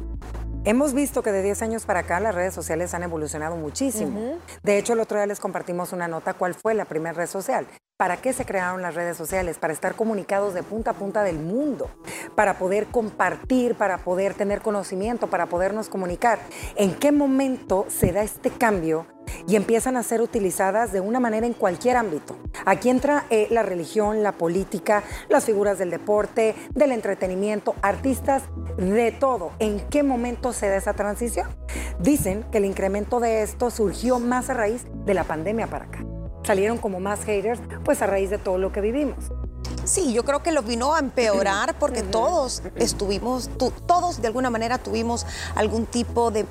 Hemos 0.66 0.94
visto 0.94 1.22
que 1.22 1.30
de 1.30 1.42
10 1.42 1.60
años 1.60 1.84
para 1.84 2.00
acá 2.00 2.20
las 2.20 2.34
redes 2.34 2.54
sociales 2.54 2.94
han 2.94 3.02
evolucionado 3.02 3.54
muchísimo. 3.54 4.38
De 4.62 4.78
hecho, 4.78 4.94
el 4.94 5.00
otro 5.00 5.18
día 5.18 5.26
les 5.26 5.38
compartimos 5.38 5.92
una 5.92 6.08
nota 6.08 6.32
cuál 6.32 6.54
fue 6.54 6.72
la 6.72 6.86
primera 6.86 7.12
red 7.12 7.26
social. 7.26 7.66
¿Para 7.96 8.16
qué 8.16 8.32
se 8.32 8.44
crearon 8.44 8.82
las 8.82 8.96
redes 8.96 9.16
sociales? 9.16 9.58
Para 9.58 9.72
estar 9.72 9.94
comunicados 9.94 10.52
de 10.52 10.64
punta 10.64 10.90
a 10.90 10.94
punta 10.94 11.22
del 11.22 11.38
mundo, 11.38 11.88
para 12.34 12.58
poder 12.58 12.86
compartir, 12.86 13.76
para 13.76 13.98
poder 13.98 14.34
tener 14.34 14.62
conocimiento, 14.62 15.28
para 15.28 15.46
podernos 15.46 15.88
comunicar. 15.88 16.40
¿En 16.74 16.96
qué 16.96 17.12
momento 17.12 17.86
se 17.88 18.10
da 18.10 18.24
este 18.24 18.50
cambio 18.50 19.06
y 19.46 19.54
empiezan 19.54 19.96
a 19.96 20.02
ser 20.02 20.22
utilizadas 20.22 20.90
de 20.90 21.00
una 21.00 21.20
manera 21.20 21.46
en 21.46 21.52
cualquier 21.52 21.96
ámbito. 21.96 22.36
Aquí 22.66 22.90
entra 22.90 23.24
eh, 23.30 23.46
la 23.50 23.62
religión, 23.62 24.22
la 24.22 24.32
política, 24.32 25.02
las 25.28 25.44
figuras 25.44 25.78
del 25.78 25.90
deporte, 25.90 26.54
del 26.74 26.92
entretenimiento, 26.92 27.74
artistas, 27.80 28.42
de 28.76 29.12
todo. 29.12 29.52
¿En 29.60 29.80
qué 29.88 30.02
momento 30.02 30.52
se 30.52 30.68
da 30.68 30.76
esa 30.76 30.94
transición? 30.94 31.48
Dicen 32.00 32.44
que 32.50 32.58
el 32.58 32.64
incremento 32.64 33.20
de 33.20 33.42
esto 33.42 33.70
surgió 33.70 34.18
más 34.18 34.50
a 34.50 34.54
raíz 34.54 34.84
de 35.06 35.14
la 35.14 35.24
pandemia 35.24 35.68
para 35.68 35.84
acá. 35.84 36.04
Salieron 36.44 36.78
como 36.78 37.00
más 37.00 37.24
haters, 37.24 37.60
pues 37.84 38.02
a 38.02 38.06
raíz 38.06 38.30
de 38.30 38.38
todo 38.38 38.58
lo 38.58 38.70
que 38.72 38.80
vivimos. 38.80 39.16
Sí, 39.84 40.12
yo 40.12 40.24
creo 40.24 40.42
que 40.42 40.52
lo 40.52 40.62
vino 40.62 40.94
a 40.94 40.98
empeorar 40.98 41.78
porque 41.78 42.02
todos 42.02 42.62
estuvimos, 42.76 43.50
todos 43.86 44.22
de 44.22 44.28
alguna 44.28 44.50
manera 44.50 44.78
tuvimos 44.78 45.26
algún 45.54 45.86
tipo 45.86 46.30
de 46.30 46.46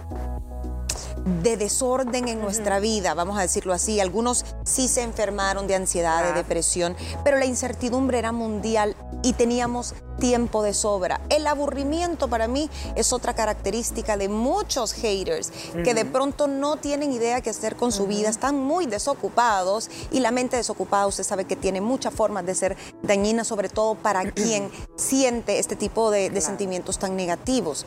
de 1.26 1.58
desorden 1.58 2.28
en 2.28 2.42
nuestra 2.42 2.80
vida, 2.80 3.14
vamos 3.14 3.38
a 3.38 3.42
decirlo 3.42 3.74
así. 3.74 4.00
Algunos 4.00 4.46
sí 4.64 4.88
se 4.88 5.02
enfermaron 5.02 5.68
de 5.68 5.76
ansiedad, 5.76 6.24
de 6.24 6.34
depresión, 6.34 6.96
pero 7.24 7.38
la 7.38 7.46
incertidumbre 7.46 8.20
era 8.20 8.32
mundial 8.32 8.96
y 9.24 9.34
teníamos 9.34 9.96
tiempo 10.20 10.64
de 10.64 10.74
sobra. 10.74 11.22
El 11.30 11.48
aburrimiento 11.48 12.28
para 12.28 12.48
mí 12.48 12.70
es 12.96 13.14
otra 13.14 13.34
característica 13.34 14.18
de 14.18 14.30
muchos 14.30 14.94
haters 14.94 15.52
que 15.84 15.94
de 15.94 16.06
pronto 16.06 16.48
no 16.48 16.78
tienen 16.78 17.12
idea 17.12 17.42
qué 17.42 17.50
hacer 17.50 17.76
con 17.76 17.92
su 17.92 18.06
vida, 18.06 18.30
están 18.30 18.56
muy 18.56 18.86
desocupados 18.86 19.90
y 20.12 20.20
la 20.20 20.32
mente 20.32 20.58
desocupada 20.58 21.08
usted 21.08 21.24
sabe 21.24 21.46
que 21.46 21.56
tiene 21.56 21.82
muchas 21.82 22.14
formas 22.14 22.46
de 22.46 22.56
ser 22.56 22.78
dañina, 23.02 23.44
sobre 23.44 23.70
todo 23.70 23.96
para 23.96 24.32
quien 24.34 24.70
siente 24.96 25.60
este 25.60 25.76
tipo 25.76 26.12
de 26.12 26.42
sentimientos 26.42 27.00
tan 27.00 27.16
negativos. 27.16 27.86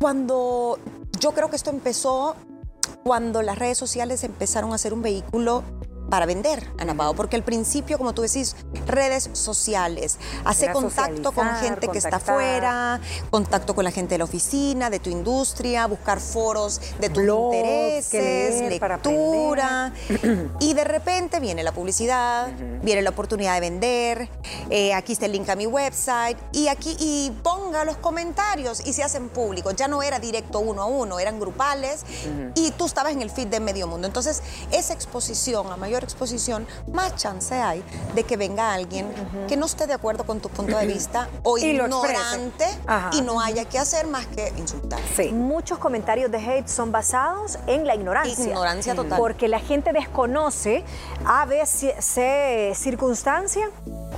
Cuando 0.00 0.78
yo 1.18 1.32
creo 1.32 1.50
que 1.50 1.56
esto 1.56 1.70
empezó 1.70 2.36
cuando 3.04 3.42
las 3.42 3.58
redes 3.58 3.78
sociales 3.78 4.24
empezaron 4.24 4.72
a 4.72 4.78
ser 4.78 4.92
un 4.92 5.02
vehículo 5.02 5.62
para 6.10 6.26
vender, 6.26 6.70
Ana 6.78 6.94
Pao, 6.94 7.14
porque 7.14 7.36
al 7.36 7.42
principio, 7.42 7.98
como 7.98 8.14
tú 8.14 8.22
decís, 8.22 8.56
redes 8.86 9.30
sociales, 9.32 10.18
hace 10.44 10.70
contacto 10.72 11.32
con 11.32 11.48
gente 11.56 11.88
que 11.88 11.98
está 11.98 12.16
afuera, 12.16 13.00
contacto 13.30 13.74
con 13.74 13.84
la 13.84 13.90
gente 13.90 14.14
de 14.14 14.18
la 14.18 14.24
oficina, 14.24 14.90
de 14.90 15.00
tu 15.00 15.10
industria, 15.10 15.86
buscar 15.86 16.20
foros 16.20 16.80
de 17.00 17.08
tus 17.08 17.24
intereses, 17.24 18.70
lectura, 18.70 19.92
y 20.60 20.74
de 20.74 20.84
repente 20.84 21.40
viene 21.40 21.62
la 21.62 21.72
publicidad, 21.72 22.48
viene 22.82 23.02
la 23.02 23.10
oportunidad 23.10 23.54
de 23.54 23.60
vender, 23.60 24.28
eh, 24.70 24.94
aquí 24.94 25.12
está 25.12 25.26
el 25.26 25.32
link 25.32 25.48
a 25.48 25.56
mi 25.56 25.66
website, 25.66 26.38
y 26.52 26.68
aquí, 26.68 26.96
y 27.00 27.32
ponga 27.42 27.84
los 27.84 27.96
comentarios 27.96 28.86
y 28.86 28.92
se 28.92 29.02
hacen 29.02 29.28
públicos, 29.28 29.74
ya 29.76 29.88
no 29.88 30.02
era 30.02 30.18
directo 30.18 30.60
uno 30.60 30.82
a 30.82 30.86
uno, 30.86 31.18
eran 31.18 31.40
grupales, 31.40 32.04
y 32.54 32.70
tú 32.72 32.86
estabas 32.86 33.12
en 33.12 33.22
el 33.22 33.30
feed 33.30 33.48
de 33.48 33.60
medio 33.60 33.86
mundo, 33.86 34.06
entonces 34.06 34.42
esa 34.70 34.92
exposición 34.92 35.72
a 35.72 35.76
mayor 35.76 35.95
exposición, 36.04 36.66
más 36.92 37.16
chance 37.16 37.54
hay 37.54 37.82
de 38.14 38.24
que 38.24 38.36
venga 38.36 38.72
alguien 38.72 39.06
que 39.48 39.56
no 39.56 39.66
esté 39.66 39.86
de 39.86 39.94
acuerdo 39.94 40.24
con 40.24 40.40
tu 40.40 40.48
punto 40.48 40.76
de 40.78 40.86
vista 40.86 41.28
o 41.42 41.58
ignorante 41.58 42.66
y 43.12 43.22
no 43.22 43.40
haya 43.40 43.64
que 43.64 43.78
hacer 43.78 44.06
más 44.06 44.26
que 44.26 44.52
insultar. 44.56 45.00
Muchos 45.32 45.78
comentarios 45.78 46.30
de 46.30 46.38
hate 46.38 46.68
son 46.68 46.92
basados 46.92 47.58
en 47.66 47.86
la 47.86 47.94
ignorancia. 47.94 48.44
Ignorancia 48.44 48.94
total. 48.94 49.18
Porque 49.18 49.48
la 49.48 49.60
gente 49.60 49.92
desconoce 49.92 50.84
a 51.24 51.44
veces 51.46 51.94
circunstancia 52.78 53.70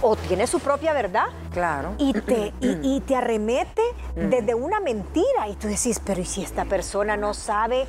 o 0.03 0.17
tiene 0.17 0.47
su 0.47 0.61
propia 0.61 0.93
verdad. 0.93 1.27
Claro. 1.53 1.95
Y 1.99 2.13
te, 2.13 2.53
y, 2.61 3.01
te 3.01 3.17
arremete 3.17 3.83
desde 4.15 4.55
una 4.55 4.81
mentira. 4.81 5.49
Y 5.49 5.55
tú 5.55 5.69
decís, 5.69 6.01
pero 6.05 6.21
¿y 6.21 6.25
si 6.25 6.43
esta 6.43 6.65
persona 6.65 7.17
no 7.17 7.35
sabe 7.35 7.87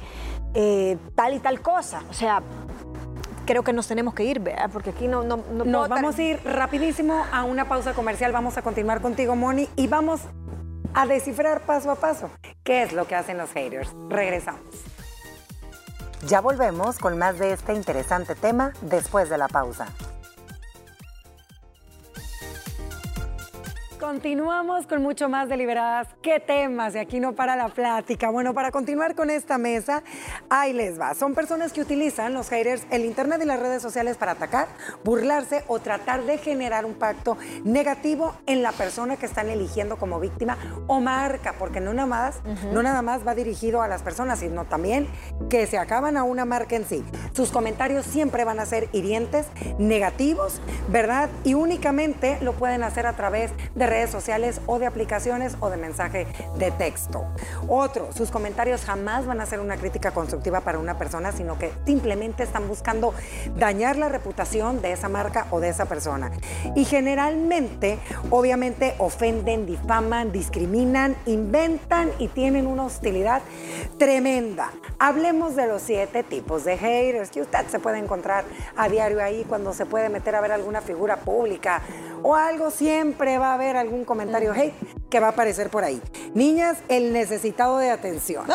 eh, 0.53 0.97
tal 1.15 1.33
y 1.33 1.39
tal 1.39 1.61
cosa? 1.61 2.03
O 2.09 2.13
sea, 2.13 2.41
creo 3.49 3.63
que 3.63 3.73
nos 3.73 3.87
tenemos 3.87 4.13
que 4.13 4.25
ir, 4.25 4.39
¿verdad? 4.39 4.69
porque 4.71 4.91
aquí 4.91 5.07
no... 5.07 5.23
no, 5.23 5.37
no 5.51 5.65
nos 5.65 5.89
vamos 5.89 6.19
a 6.19 6.21
ir 6.21 6.39
rapidísimo 6.45 7.25
a 7.31 7.43
una 7.43 7.67
pausa 7.67 7.93
comercial, 7.93 8.31
vamos 8.31 8.59
a 8.59 8.61
continuar 8.61 9.01
contigo, 9.01 9.35
Moni, 9.35 9.67
y 9.75 9.87
vamos 9.87 10.21
a 10.93 11.07
descifrar 11.07 11.61
paso 11.61 11.89
a 11.89 11.95
paso 11.95 12.29
qué 12.63 12.83
es 12.83 12.93
lo 12.93 13.07
que 13.07 13.15
hacen 13.15 13.39
los 13.39 13.49
haters. 13.51 13.89
Regresamos. 14.07 14.61
Ya 16.27 16.41
volvemos 16.41 16.99
con 16.99 17.17
más 17.17 17.39
de 17.39 17.53
este 17.53 17.73
interesante 17.73 18.35
tema 18.35 18.71
después 18.81 19.29
de 19.29 19.39
la 19.39 19.47
pausa. 19.47 19.87
Continuamos 23.99 24.87
con 24.87 25.01
mucho 25.01 25.27
más 25.27 25.49
deliberadas. 25.49 26.07
¿Qué 26.21 26.39
temas? 26.39 26.95
Y 26.95 26.99
aquí 26.99 27.19
no 27.19 27.35
para 27.35 27.57
la 27.57 27.67
plática. 27.67 28.29
Bueno, 28.29 28.53
para 28.53 28.71
continuar 28.71 29.13
con 29.13 29.29
esta 29.29 29.57
mesa, 29.57 30.03
ahí 30.49 30.71
les 30.71 30.97
va. 30.97 31.13
Son 31.15 31.33
personas 31.35 31.73
que 31.73 31.81
utilizan 31.81 32.33
los 32.33 32.47
haters, 32.47 32.87
el 32.91 33.03
internet 33.03 33.41
y 33.43 33.45
las 33.45 33.59
redes 33.59 33.81
sociales 33.81 34.15
para 34.15 34.31
atacar, 34.31 34.69
burlarse 35.03 35.65
o 35.67 35.79
tratar 35.79 36.23
de 36.23 36.37
generar 36.37 36.85
un 36.85 36.93
pacto 36.93 37.37
negativo 37.65 38.35
en 38.45 38.63
la 38.63 38.71
persona 38.71 39.17
que 39.17 39.25
están 39.25 39.49
eligiendo 39.49 39.97
como 39.97 40.21
víctima 40.21 40.57
o 40.87 41.01
marca, 41.01 41.55
porque 41.59 41.81
no 41.81 41.93
nada 41.93 42.07
más, 42.07 42.39
no 42.71 42.81
nada 42.81 43.01
más 43.01 43.27
va 43.27 43.35
dirigido 43.35 43.81
a 43.81 43.89
las 43.89 44.01
personas, 44.01 44.39
sino 44.39 44.63
también 44.63 45.09
que 45.49 45.67
se 45.67 45.77
acaban 45.77 46.15
a 46.15 46.23
una 46.23 46.45
marca 46.45 46.77
en 46.77 46.85
sí. 46.85 47.03
Sus 47.33 47.51
comentarios 47.51 48.05
siempre 48.05 48.45
van 48.45 48.61
a 48.61 48.65
ser 48.65 48.87
hirientes, 48.93 49.47
negativos, 49.77 50.61
¿verdad? 50.87 51.29
Y 51.43 51.55
únicamente 51.55 52.37
lo 52.41 52.53
pueden 52.53 52.83
hacer 52.83 53.05
a 53.05 53.13
través 53.17 53.51
de 53.75 53.88
redes 53.89 54.09
sociales 54.09 54.61
o 54.65 54.79
de 54.79 54.85
aplicaciones 54.85 55.55
o 55.59 55.69
de 55.69 55.77
mensaje 55.77 56.27
de 56.57 56.71
texto. 56.71 57.25
Otro, 57.67 58.11
sus 58.13 58.31
comentarios 58.31 58.85
jamás 58.85 59.25
van 59.25 59.41
a 59.41 59.45
ser 59.45 59.59
una 59.59 59.77
crítica 59.77 60.11
constructiva 60.11 60.61
para 60.61 60.79
una 60.79 60.97
persona, 60.97 61.31
sino 61.31 61.57
que 61.57 61.71
simplemente 61.85 62.43
están 62.43 62.67
buscando 62.67 63.13
dañar 63.57 63.97
la 63.97 64.09
reputación 64.09 64.81
de 64.81 64.91
esa 64.91 65.09
marca 65.09 65.47
o 65.51 65.59
de 65.59 65.69
esa 65.69 65.85
persona. 65.85 66.31
Y 66.75 66.85
generalmente, 66.85 67.99
obviamente, 68.29 68.95
ofenden, 68.99 69.65
difaman, 69.65 70.31
discriminan, 70.31 71.15
inventan 71.25 72.11
y 72.19 72.27
tienen 72.27 72.67
una 72.67 72.85
hostilidad 72.85 73.41
tremenda. 73.97 74.71
Hablemos 74.99 75.55
de 75.55 75.67
los 75.67 75.81
siete 75.81 76.23
tipos 76.23 76.63
de 76.63 76.77
haters 76.77 77.31
que 77.31 77.41
usted 77.41 77.65
se 77.67 77.79
puede 77.79 77.97
encontrar 77.97 78.43
a 78.75 78.87
diario 78.87 79.23
ahí 79.23 79.45
cuando 79.47 79.73
se 79.73 79.85
puede 79.85 80.09
meter 80.09 80.35
a 80.35 80.41
ver 80.41 80.51
alguna 80.51 80.81
figura 80.81 81.17
pública 81.17 81.81
o 82.21 82.35
algo, 82.35 82.69
siempre 82.69 83.37
va 83.37 83.51
a 83.51 83.53
haber 83.53 83.77
algún 83.79 84.05
comentario 84.05 84.53
hate 84.53 84.73
que 85.09 85.19
va 85.19 85.27
a 85.27 85.31
aparecer 85.31 85.69
por 85.69 85.83
ahí. 85.83 86.01
Niñas, 86.33 86.77
el 86.87 87.13
necesitado 87.13 87.77
de 87.77 87.89
atención. 87.89 88.45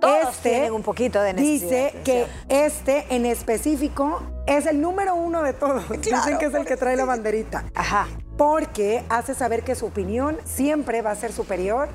Todos 0.00 0.34
este 0.34 0.70
un 0.70 0.82
poquito 0.82 1.20
de 1.22 1.32
Dice 1.32 1.94
que 2.04 2.26
este 2.48 3.06
en 3.08 3.24
específico 3.24 4.22
es 4.46 4.66
el 4.66 4.80
número 4.80 5.14
uno 5.14 5.42
de 5.42 5.54
todos. 5.54 5.88
Dicen 5.88 6.38
que 6.38 6.46
es 6.46 6.54
el 6.54 6.66
que 6.66 6.76
trae 6.76 6.96
la 6.96 7.06
banderita. 7.06 7.64
Ajá. 7.74 8.06
Porque 8.36 9.04
hace 9.08 9.34
saber 9.34 9.62
que 9.62 9.74
su 9.74 9.86
opinión 9.86 10.38
siempre 10.44 11.00
va 11.00 11.12
a 11.12 11.14
ser 11.14 11.32
superior 11.32 11.88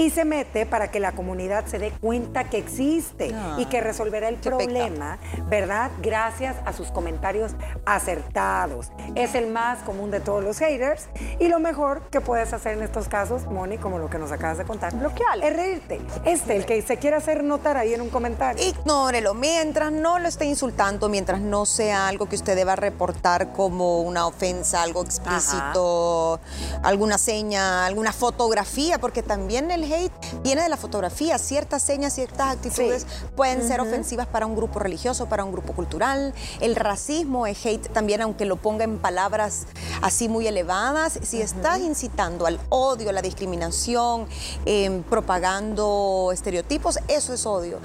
y 0.00 0.08
se 0.08 0.24
mete 0.24 0.64
para 0.64 0.90
que 0.90 0.98
la 0.98 1.12
comunidad 1.12 1.66
se 1.66 1.78
dé 1.78 1.90
cuenta 1.90 2.44
que 2.44 2.56
existe 2.56 3.34
y 3.58 3.66
que 3.66 3.82
resolverá 3.82 4.30
el 4.30 4.36
problema, 4.36 5.18
¿verdad? 5.50 5.90
Gracias 6.00 6.56
a 6.64 6.72
sus 6.72 6.90
comentarios 6.90 7.52
acertados. 7.84 8.92
Es 9.14 9.34
el 9.34 9.48
más 9.48 9.80
común 9.80 10.10
de 10.10 10.20
todos 10.20 10.42
los 10.42 10.58
haters 10.58 11.08
y 11.38 11.48
lo 11.48 11.60
mejor 11.60 12.08
que 12.08 12.22
puedes 12.22 12.54
hacer 12.54 12.78
en 12.78 12.82
estos 12.82 13.08
casos, 13.08 13.44
Moni, 13.44 13.76
como 13.76 13.98
lo 13.98 14.08
que 14.08 14.16
nos 14.16 14.32
acabas 14.32 14.56
de 14.56 14.64
contar, 14.64 14.94
bloquear, 14.94 15.44
es 15.44 15.54
reírte. 15.54 16.00
Este, 16.24 16.56
el 16.56 16.64
que 16.64 16.80
se 16.80 16.96
quiere 16.96 17.16
hacer 17.16 17.44
notar 17.44 17.76
ahí 17.76 17.92
en 17.92 18.00
un 18.00 18.08
comentario. 18.08 18.66
Ignórelo, 18.66 19.34
mientras 19.34 19.92
no 19.92 20.18
lo 20.18 20.28
esté 20.28 20.46
insultando, 20.46 21.10
mientras 21.10 21.42
no 21.42 21.66
sea 21.66 22.08
algo 22.08 22.26
que 22.26 22.36
usted 22.36 22.56
deba 22.56 22.74
reportar 22.74 23.52
como 23.52 24.00
una 24.00 24.26
ofensa, 24.26 24.82
algo 24.82 25.02
explícito, 25.02 26.40
alguna 26.82 27.18
seña, 27.18 27.84
alguna 27.84 28.14
fotografía, 28.14 28.98
porque 28.98 29.22
también 29.22 29.70
el 29.70 29.89
hate 29.92 30.12
viene 30.42 30.62
de 30.62 30.68
la 30.68 30.76
fotografía. 30.76 31.38
Ciertas 31.38 31.82
señas, 31.82 32.14
ciertas 32.14 32.56
actitudes 32.56 33.06
pueden 33.36 33.66
ser 33.66 33.80
ofensivas 33.80 34.26
para 34.26 34.46
un 34.46 34.56
grupo 34.56 34.78
religioso, 34.78 35.26
para 35.26 35.44
un 35.44 35.52
grupo 35.52 35.72
cultural. 35.72 36.34
El 36.60 36.76
racismo 36.76 37.46
es 37.46 37.64
hate 37.64 37.88
también, 37.88 38.22
aunque 38.22 38.44
lo 38.44 38.56
ponga 38.56 38.84
en 38.84 38.98
palabras 38.98 39.66
así 40.02 40.28
muy 40.28 40.46
elevadas. 40.46 41.18
Si 41.22 41.40
estás 41.40 41.80
incitando 41.80 42.46
al 42.46 42.60
odio, 42.68 43.10
a 43.10 43.12
la 43.12 43.22
discriminación, 43.22 44.26
em, 44.64 45.02
propagando 45.02 46.30
estereotipos, 46.32 46.98
eso 47.08 47.34
es 47.34 47.46
odio 47.46 47.80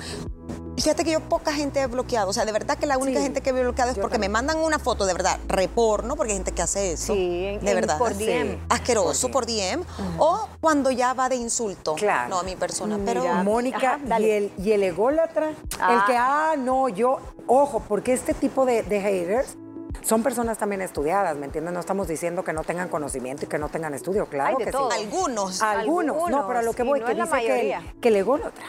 Fíjate 0.85 1.03
que 1.03 1.13
yo 1.13 1.19
poca 1.19 1.51
gente 1.51 1.81
he 1.81 1.87
bloqueado. 1.87 2.29
O 2.29 2.33
sea, 2.33 2.45
de 2.45 2.51
verdad 2.51 2.77
que 2.77 2.85
la 2.85 2.99
única 2.99 3.19
gente 3.19 3.41
que 3.41 3.49
he 3.49 3.53
bloqueado 3.53 3.89
es 3.89 3.97
porque 3.97 4.19
me 4.19 4.29
mandan 4.29 4.59
una 4.59 4.77
foto 4.77 5.07
de 5.07 5.13
verdad, 5.13 5.39
reporno, 5.47 6.15
porque 6.15 6.33
hay 6.33 6.37
gente 6.37 6.51
que 6.51 6.61
hace 6.61 6.91
eso. 6.91 7.15
Sí, 7.15 7.57
de 7.59 7.73
verdad. 7.73 7.97
Por 7.97 8.15
DM. 8.15 8.59
Asqueroso 8.69 9.31
por 9.31 9.47
DM. 9.47 9.83
O 10.19 10.47
cuando 10.61 10.91
ya 10.91 11.15
va 11.15 11.27
de 11.27 11.37
insulto. 11.37 11.95
Claro. 11.95 12.29
No 12.29 12.37
a 12.37 12.43
mi 12.43 12.55
persona. 12.55 12.99
Pero. 13.03 13.25
Mónica, 13.43 13.99
y, 14.19 14.29
el, 14.29 14.51
y 14.59 14.73
el 14.73 14.83
ególatra, 14.83 15.49
el 15.49 16.03
que, 16.05 16.17
ah, 16.17 16.53
no, 16.55 16.87
yo, 16.87 17.17
ojo, 17.47 17.79
porque 17.87 18.13
este 18.13 18.35
tipo 18.35 18.63
de, 18.67 18.83
de 18.83 19.01
haters 19.01 19.57
son 20.05 20.21
personas 20.21 20.59
también 20.59 20.83
estudiadas, 20.83 21.35
¿me 21.35 21.45
entiendes? 21.45 21.73
No 21.73 21.79
estamos 21.79 22.07
diciendo 22.07 22.43
que 22.43 22.53
no 22.53 22.63
tengan 22.63 22.89
conocimiento 22.89 23.45
y 23.45 23.47
que 23.47 23.57
no 23.57 23.69
tengan 23.69 23.93
estudio, 23.95 24.27
claro 24.27 24.57
que 24.57 24.71
sí. 24.71 24.77
Algunos. 24.99 25.61
Algunos. 25.63 26.29
No, 26.29 26.47
pero 26.47 26.59
a 26.59 26.61
lo 26.61 26.73
que 26.73 26.83
voy, 26.83 27.01
que 27.01 27.15
dice 27.15 27.37
que, 27.39 27.79
que, 27.99 28.07
el 28.09 28.15
ególatra. 28.17 28.65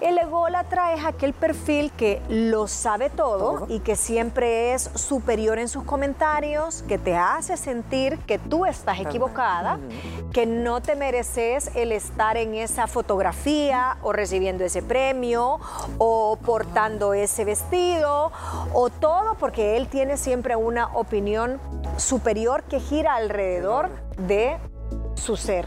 El 0.00 0.18
ególatra 0.18 0.92
es 0.94 1.04
aquel 1.04 1.34
perfil 1.34 1.92
que 1.92 2.20
lo 2.28 2.66
sabe 2.66 3.10
todo, 3.10 3.66
y 3.68 3.78
que 3.80 3.94
siempre 3.94 4.74
es 4.74 4.90
superior 4.94 5.58
en 5.58 5.68
sus 5.68 5.84
comentarios, 5.84 6.82
que 6.88 6.98
te 6.98 7.14
hace 7.14 7.56
sentir 7.56 8.18
que 8.18 8.38
tú 8.38 8.66
estás 8.66 8.98
equivocada, 8.98 9.78
que 10.32 10.46
no 10.46 10.82
te 10.82 10.96
mereces 10.96 11.70
el 11.76 11.92
estar 11.92 12.36
en 12.36 12.54
esa 12.54 12.88
fotografía 12.88 13.98
o 14.02 14.12
recibiendo 14.12 14.64
ese 14.64 14.82
premio 14.82 15.60
o 15.98 16.36
portando 16.44 17.14
ese 17.14 17.44
vestido 17.44 18.32
o 18.72 18.90
todo 18.90 19.34
porque 19.34 19.76
él 19.76 19.86
tiene 19.86 20.16
siempre 20.16 20.56
un 20.56 20.71
una 20.72 20.86
opinión 20.94 21.60
superior 21.98 22.64
que 22.64 22.80
gira 22.80 23.14
alrededor 23.14 23.90
de 24.16 24.56
su 25.14 25.36
ser. 25.36 25.66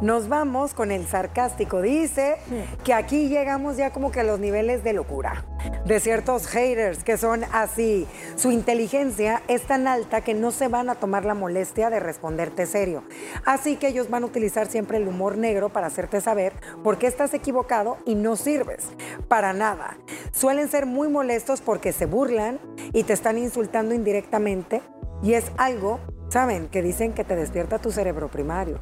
Nos 0.00 0.28
vamos 0.28 0.74
con 0.74 0.90
el 0.90 1.06
sarcástico. 1.06 1.82
Dice 1.82 2.36
que 2.84 2.94
aquí 2.94 3.28
llegamos 3.28 3.76
ya 3.76 3.90
como 3.90 4.10
que 4.10 4.20
a 4.20 4.24
los 4.24 4.40
niveles 4.40 4.82
de 4.84 4.92
locura 4.92 5.44
de 5.84 6.00
ciertos 6.00 6.46
haters 6.46 7.04
que 7.04 7.16
son 7.16 7.44
así. 7.52 8.06
Su 8.36 8.50
inteligencia 8.50 9.42
es 9.48 9.62
tan 9.62 9.88
alta 9.88 10.20
que 10.20 10.34
no 10.34 10.50
se 10.50 10.68
van 10.68 10.90
a 10.90 10.96
tomar 10.96 11.24
la 11.24 11.34
molestia 11.34 11.90
de 11.90 12.00
responderte 12.00 12.66
serio. 12.66 13.04
Así 13.44 13.76
que 13.76 13.88
ellos 13.88 14.10
van 14.10 14.24
a 14.24 14.26
utilizar 14.26 14.66
siempre 14.66 14.98
el 14.98 15.08
humor 15.08 15.38
negro 15.38 15.68
para 15.68 15.86
hacerte 15.86 16.20
saber 16.20 16.52
por 16.82 16.98
qué 16.98 17.06
estás 17.06 17.34
equivocado 17.34 17.98
y 18.04 18.14
no 18.14 18.36
sirves 18.36 18.86
para 19.28 19.52
nada. 19.52 19.98
Suelen 20.32 20.68
ser 20.68 20.86
muy 20.86 21.08
molestos 21.08 21.60
porque 21.60 21.92
se 21.92 22.06
burlan 22.06 22.58
y 22.92 23.04
te 23.04 23.12
están 23.12 23.38
insultando 23.38 23.94
indirectamente 23.94 24.82
y 25.22 25.34
es 25.34 25.50
algo, 25.56 26.00
¿saben? 26.28 26.68
Que 26.68 26.82
dicen 26.82 27.12
que 27.12 27.24
te 27.24 27.36
despierta 27.36 27.78
tu 27.78 27.90
cerebro 27.90 28.28
primario. 28.28 28.80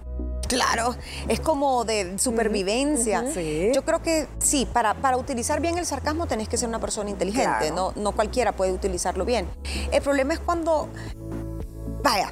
Claro, 0.49 0.95
es 1.29 1.41
como 1.41 1.85
de 1.85 2.19
supervivencia. 2.19 3.25
Yo 3.73 3.83
creo 3.85 4.03
que 4.03 4.29
sí, 4.39 4.69
para, 4.71 4.95
para 4.95 5.17
utilizar 5.17 5.61
bien 5.61 5.79
el 5.79 5.87
sarcasmo 5.87 6.27
tenés 6.27 6.49
que 6.49 6.57
ser 6.57 6.69
una 6.69 6.81
persona 6.81 7.11
inteligente, 7.11 7.71
no, 7.71 7.93
no 7.97 8.13
cualquiera 8.13 8.53
puede 8.53 8.73
utilizarlo 8.73 9.25
bien. 9.25 9.49
El 9.91 10.03
problema 10.03 10.35
es 10.35 10.41
cuando, 10.41 10.89
vaya, 12.03 12.31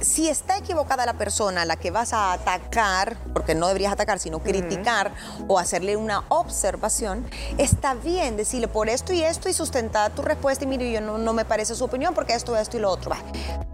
si 0.00 0.28
está 0.28 0.58
equivocada 0.58 1.06
la 1.06 1.14
persona 1.14 1.62
a 1.62 1.64
la 1.64 1.76
que 1.76 1.90
vas 1.90 2.12
a 2.12 2.32
atacar, 2.32 3.16
porque 3.32 3.54
no 3.54 3.66
deberías 3.68 3.92
atacar, 3.92 4.18
sino 4.18 4.40
criticar 4.40 5.12
o 5.46 5.58
hacerle 5.58 5.96
una 5.96 6.24
observación, 6.28 7.28
está 7.58 7.94
bien 7.94 8.36
decirle 8.36 8.68
por 8.68 8.88
esto 8.88 9.12
y 9.12 9.22
esto 9.22 9.48
y 9.48 9.52
sustentar 9.52 10.12
tu 10.12 10.22
respuesta 10.22 10.64
y 10.64 10.66
mire, 10.66 10.90
yo 10.90 11.00
no, 11.00 11.18
no 11.18 11.32
me 11.32 11.44
parece 11.44 11.74
su 11.74 11.84
opinión 11.84 12.14
porque 12.14 12.34
esto, 12.34 12.56
esto 12.56 12.76
y 12.76 12.80
lo 12.80 12.90
otro. 12.90 13.10
Va. 13.10 13.18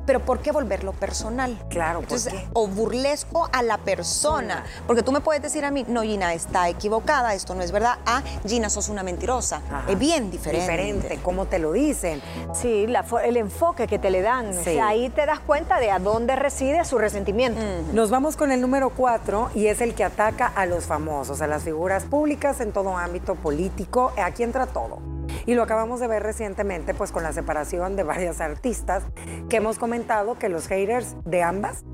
Pero 0.07 0.21
¿por 0.21 0.41
qué 0.41 0.53
volverlo 0.53 0.93
personal? 0.93 1.59
Claro, 1.71 2.03
¿por 2.03 2.19
O 2.53 2.67
burlesco 2.67 3.49
a 3.53 3.63
la 3.63 3.79
persona. 3.79 4.65
Porque 4.87 5.03
tú 5.03 5.13
me 5.13 5.21
puedes 5.21 5.43
decir 5.43 5.65
a 5.65 5.71
mí, 5.71 5.85
no, 5.89 6.03
Gina, 6.03 6.35
está 6.35 6.69
equivocada, 6.69 7.35
esto 7.35 7.55
no 7.55 7.63
es 7.63 7.73
verdad. 7.73 7.99
Ah, 8.05 8.23
Gina, 8.47 8.69
sos 8.69 8.91
una 8.91 9.03
mentirosa. 9.03 9.63
Es 9.89 9.99
bien 9.99 10.31
diferente. 10.31 10.61
Diferente, 10.61 11.21
como 11.23 11.47
te 11.47 11.59
lo 11.59 11.73
dicen. 11.73 12.23
Sí, 12.53 12.87
el 13.25 13.37
enfoque 13.37 13.87
que 13.87 13.99
te 13.99 14.11
le 14.11 14.21
dan. 14.21 14.53
ahí 14.83 15.09
te 15.09 15.25
das 15.25 15.41
cuenta 15.41 15.81
de 15.81 15.91
a 15.91 15.99
dónde 15.99 16.14
dónde 16.15 16.37
reside 16.37 16.85
su 16.85 16.97
resentimiento. 16.97 17.61
Nos 17.93 18.09
vamos 18.09 18.37
con 18.37 18.53
el 18.53 18.61
número 18.61 18.91
cuatro 18.91 19.51
y 19.53 19.67
es 19.67 19.81
el 19.81 19.95
que 19.95 20.05
ataca 20.05 20.47
a 20.47 20.65
los 20.65 20.85
famosos, 20.85 21.43
a 21.43 21.49
las 21.49 21.65
figuras 21.65 22.05
públicas 22.05 22.61
en 22.61 22.71
todo 22.71 22.97
ámbito 22.97 23.35
político. 23.35 24.13
Aquí 24.17 24.45
entra 24.45 24.67
todo. 24.67 25.01
Y 25.45 25.55
lo 25.55 25.65
acabamos 25.65 25.99
de 25.99 26.07
ver 26.07 26.23
recientemente, 26.23 26.95
pues 26.95 27.11
con 27.11 27.25
la 27.25 27.33
separación 27.33 27.97
de 27.97 28.05
varias 28.05 28.41
artistas, 28.41 29.03
que 29.49 29.57
hemos 29.57 29.81
comentado 29.81 30.39
que 30.39 30.49
los 30.49 30.69
haters 30.69 31.17
de 31.25 31.43
ambas 31.43 31.85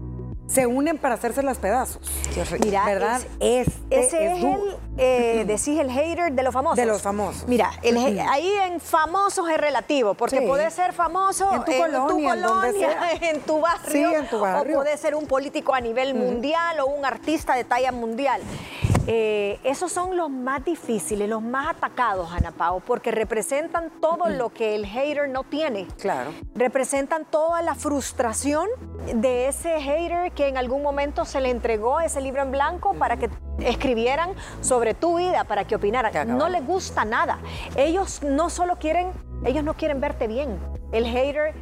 se 0.51 0.67
unen 0.67 0.99
para 0.99 1.15
hacerse 1.15 1.43
las 1.43 1.59
pedazos. 1.59 2.03
Mira, 2.61 2.85
¿verdad? 2.85 3.21
Este 3.39 3.73
ese 3.91 4.27
es, 4.27 4.45
el, 4.45 4.77
eh, 4.99 5.45
decís 5.47 5.79
el 5.79 5.91
hater 5.91 6.33
de 6.33 6.43
los 6.43 6.53
famosos. 6.53 6.77
De 6.77 6.87
los 6.87 7.03
famosos. 7.03 7.47
Mira, 7.47 7.71
ahí 7.83 8.53
en 8.65 8.81
famosos 8.81 9.49
es 9.49 9.59
relativo, 9.59 10.15
porque 10.15 10.43
puede 10.43 10.71
ser 10.71 10.93
famoso 10.93 11.53
en 11.55 11.65
tu 11.65 11.73
colonia, 11.79 13.11
en, 13.21 13.41
tu 13.41 13.61
barrio, 13.61 13.91
sí, 13.91 14.03
en 14.03 14.29
tu 14.29 14.41
barrio, 14.41 14.79
o 14.79 14.83
puede 14.83 14.97
ser 14.97 15.15
un 15.15 15.27
político 15.27 15.75
a 15.75 15.81
nivel 15.81 16.15
mundial 16.15 16.81
o 16.81 16.87
un 16.87 17.05
artista 17.05 17.55
de 17.55 17.65
talla 17.65 17.93
mundial. 17.93 18.41
Eh, 19.13 19.59
esos 19.65 19.91
son 19.91 20.17
los 20.17 20.31
más 20.31 20.65
difíciles, 20.65 21.29
los 21.29 21.43
más 21.43 21.71
atacados, 21.71 22.31
Ana 22.31 22.53
Pao, 22.53 22.79
porque 22.79 23.11
representan 23.11 23.91
todo 24.01 24.29
lo 24.29 24.51
que 24.51 24.77
el 24.77 24.87
hater 24.87 25.29
no 25.29 25.43
tiene. 25.43 25.89
Claro. 25.99 26.31
Representan 26.55 27.25
toda 27.25 27.61
la 27.61 27.75
frustración 27.75 28.69
de 29.13 29.49
ese 29.49 29.81
hater 29.81 30.31
que 30.31 30.47
en 30.47 30.57
algún 30.57 30.85
momento 30.85 31.25
se 31.25 31.41
le 31.41 31.51
entregó 31.51 31.99
ese 31.99 32.21
libro 32.21 32.43
en 32.43 32.53
blanco 32.53 32.95
para 32.95 33.17
que 33.17 33.31
escribieran 33.59 34.31
sobre 34.61 34.95
tu 34.95 35.19
vida, 35.19 35.43
para 35.43 35.65
que 35.65 35.75
opinaran. 35.75 36.39
No 36.39 36.49
les 36.49 36.65
gusta 36.65 37.05
nada. 37.05 37.41
Ellos 37.75 38.23
no 38.23 38.49
solo 38.49 38.77
quieren, 38.77 39.11
ellos 39.45 39.65
no 39.65 39.75
quieren 39.75 40.01
verte 40.01 40.29
bien. 40.29 40.57
El 40.93 41.05
hater 41.05 41.55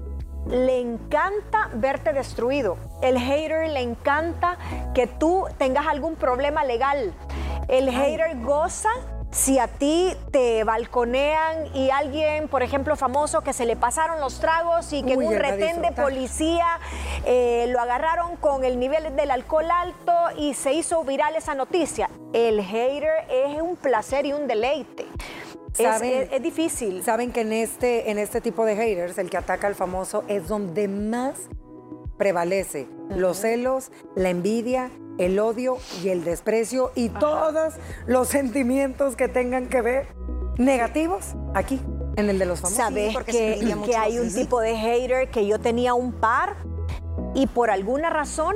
le 0.46 0.80
encanta 0.80 1.70
verte 1.74 2.12
destruido. 2.12 2.76
El 3.02 3.18
hater 3.18 3.68
le 3.70 3.80
encanta 3.80 4.58
que 4.94 5.06
tú 5.06 5.46
tengas 5.58 5.86
algún 5.86 6.16
problema 6.16 6.64
legal. 6.64 7.12
El 7.68 7.90
hater 7.90 8.40
goza 8.40 8.88
si 9.30 9.58
a 9.58 9.68
ti 9.68 10.14
te 10.30 10.64
balconean 10.64 11.66
y 11.74 11.90
alguien, 11.90 12.48
por 12.48 12.62
ejemplo, 12.62 12.96
famoso 12.96 13.42
que 13.42 13.52
se 13.52 13.66
le 13.66 13.76
pasaron 13.76 14.20
los 14.20 14.40
tragos 14.40 14.92
y 14.94 15.02
que 15.02 15.12
en 15.12 15.22
un 15.22 15.34
retén 15.34 15.82
de 15.82 15.92
policía 15.92 16.80
eh, 17.26 17.66
lo 17.68 17.78
agarraron 17.78 18.36
con 18.36 18.64
el 18.64 18.78
nivel 18.78 19.14
del 19.14 19.30
alcohol 19.30 19.70
alto 19.70 20.12
y 20.38 20.54
se 20.54 20.72
hizo 20.72 21.04
viral 21.04 21.36
esa 21.36 21.54
noticia. 21.54 22.08
El 22.32 22.62
hater 22.62 23.26
es 23.30 23.60
un 23.60 23.76
placer 23.76 24.24
y 24.24 24.32
un 24.32 24.46
deleite 24.46 25.06
es, 25.78 26.42
difícil. 26.42 27.02
Saben 27.02 27.32
que 27.32 27.42
en 27.42 27.52
este, 27.52 28.10
en 28.10 28.18
este 28.18 28.40
tipo 28.40 28.64
de 28.64 28.76
haters, 28.76 29.18
el 29.18 29.30
que 29.30 29.36
ataca 29.36 29.66
al 29.66 29.74
famoso 29.74 30.24
es 30.28 30.48
donde 30.48 30.88
más 30.88 31.48
prevalece 32.16 32.88
los 33.10 33.38
celos, 33.38 33.90
la 34.14 34.30
envidia, 34.30 34.90
el 35.18 35.38
odio 35.38 35.78
y 36.02 36.08
el 36.08 36.24
desprecio 36.24 36.92
y 36.94 37.08
todos 37.08 37.74
los 38.06 38.28
sentimientos 38.28 39.16
que 39.16 39.28
tengan 39.28 39.68
que 39.68 39.82
ver 39.82 40.08
negativos 40.56 41.34
aquí, 41.54 41.80
en 42.16 42.30
el 42.30 42.38
de 42.38 42.46
los 42.46 42.60
famosos. 42.60 42.84
Sabes 42.84 43.16
que, 43.24 43.76
que 43.84 43.96
hay 43.96 44.18
un 44.18 44.32
tipo 44.32 44.60
de 44.60 44.76
hater 44.76 45.30
que 45.30 45.46
yo 45.46 45.58
tenía 45.58 45.94
un 45.94 46.12
par 46.12 46.56
y 47.34 47.46
por 47.46 47.70
alguna 47.70 48.10
razón 48.10 48.54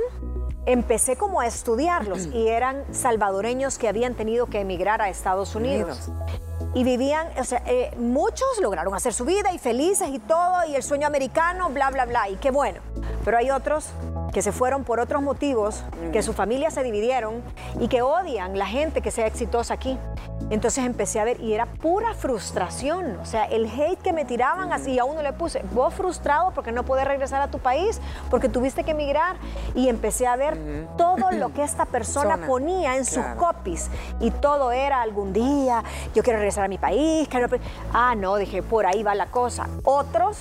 empecé 0.65 1.15
como 1.15 1.41
a 1.41 1.47
estudiarlos 1.47 2.27
y 2.27 2.47
eran 2.47 2.83
salvadoreños 2.93 3.77
que 3.77 3.87
habían 3.87 4.15
tenido 4.15 4.47
que 4.47 4.61
emigrar 4.61 5.01
a 5.01 5.09
Estados 5.09 5.55
Unidos. 5.55 6.09
Y 6.75 6.83
vivían, 6.83 7.27
o 7.37 7.43
sea, 7.43 7.61
eh, 7.67 7.91
muchos 7.97 8.47
lograron 8.59 8.95
hacer 8.95 9.13
su 9.13 9.25
vida 9.25 9.53
y 9.53 9.59
felices 9.59 10.09
y 10.11 10.17
todo, 10.17 10.65
y 10.67 10.75
el 10.75 10.81
sueño 10.81 11.05
americano, 11.05 11.69
bla, 11.69 11.91
bla, 11.91 12.05
bla, 12.05 12.29
y 12.29 12.35
qué 12.37 12.49
bueno. 12.49 12.79
Pero 13.23 13.37
hay 13.37 13.51
otros 13.51 13.89
que 14.33 14.41
se 14.41 14.51
fueron 14.51 14.83
por 14.83 14.99
otros 14.99 15.21
motivos, 15.21 15.83
que 16.11 16.23
su 16.23 16.33
familia 16.33 16.71
se 16.71 16.83
dividieron 16.83 17.43
y 17.79 17.87
que 17.87 18.01
odian 18.01 18.57
la 18.57 18.65
gente 18.65 19.01
que 19.01 19.11
sea 19.11 19.27
exitosa 19.27 19.75
aquí. 19.75 19.97
Entonces 20.49 20.83
empecé 20.83 21.19
a 21.19 21.23
ver 21.23 21.39
y 21.39 21.53
era 21.53 21.65
pura 21.65 22.13
frustración, 22.13 23.17
o 23.21 23.25
sea, 23.25 23.45
el 23.45 23.65
hate 23.65 23.99
que 24.01 24.11
me 24.11 24.25
tiraban 24.25 24.73
así, 24.73 24.99
a 24.99 25.05
uno 25.05 25.21
le 25.21 25.31
puse, 25.33 25.63
vos 25.71 25.93
frustrado 25.93 26.51
porque 26.51 26.71
no 26.71 26.83
puedes 26.83 27.07
regresar 27.07 27.41
a 27.41 27.47
tu 27.47 27.59
país, 27.59 28.01
porque 28.29 28.49
tuviste 28.49 28.83
que 28.83 28.91
emigrar 28.91 29.37
y 29.73 29.87
empecé 29.87 30.27
a 30.27 30.35
ver 30.35 30.57
todo 30.97 31.31
lo 31.31 31.53
que 31.53 31.63
esta 31.63 31.85
persona 31.85 32.45
ponía 32.45 32.97
en 32.97 33.05
sus 33.05 33.23
copies 33.37 33.89
y 34.19 34.31
todo 34.31 34.71
era 34.71 35.01
algún 35.01 35.31
día, 35.31 35.83
yo 36.13 36.23
quiero 36.23 36.39
regresar 36.39 36.65
a 36.65 36.67
mi 36.67 36.77
país, 36.77 37.27
ah, 37.93 38.15
no, 38.15 38.35
dije, 38.35 38.63
por 38.63 38.85
ahí 38.85 39.03
va 39.03 39.15
la 39.15 39.27
cosa. 39.27 39.67
Otros, 39.83 40.37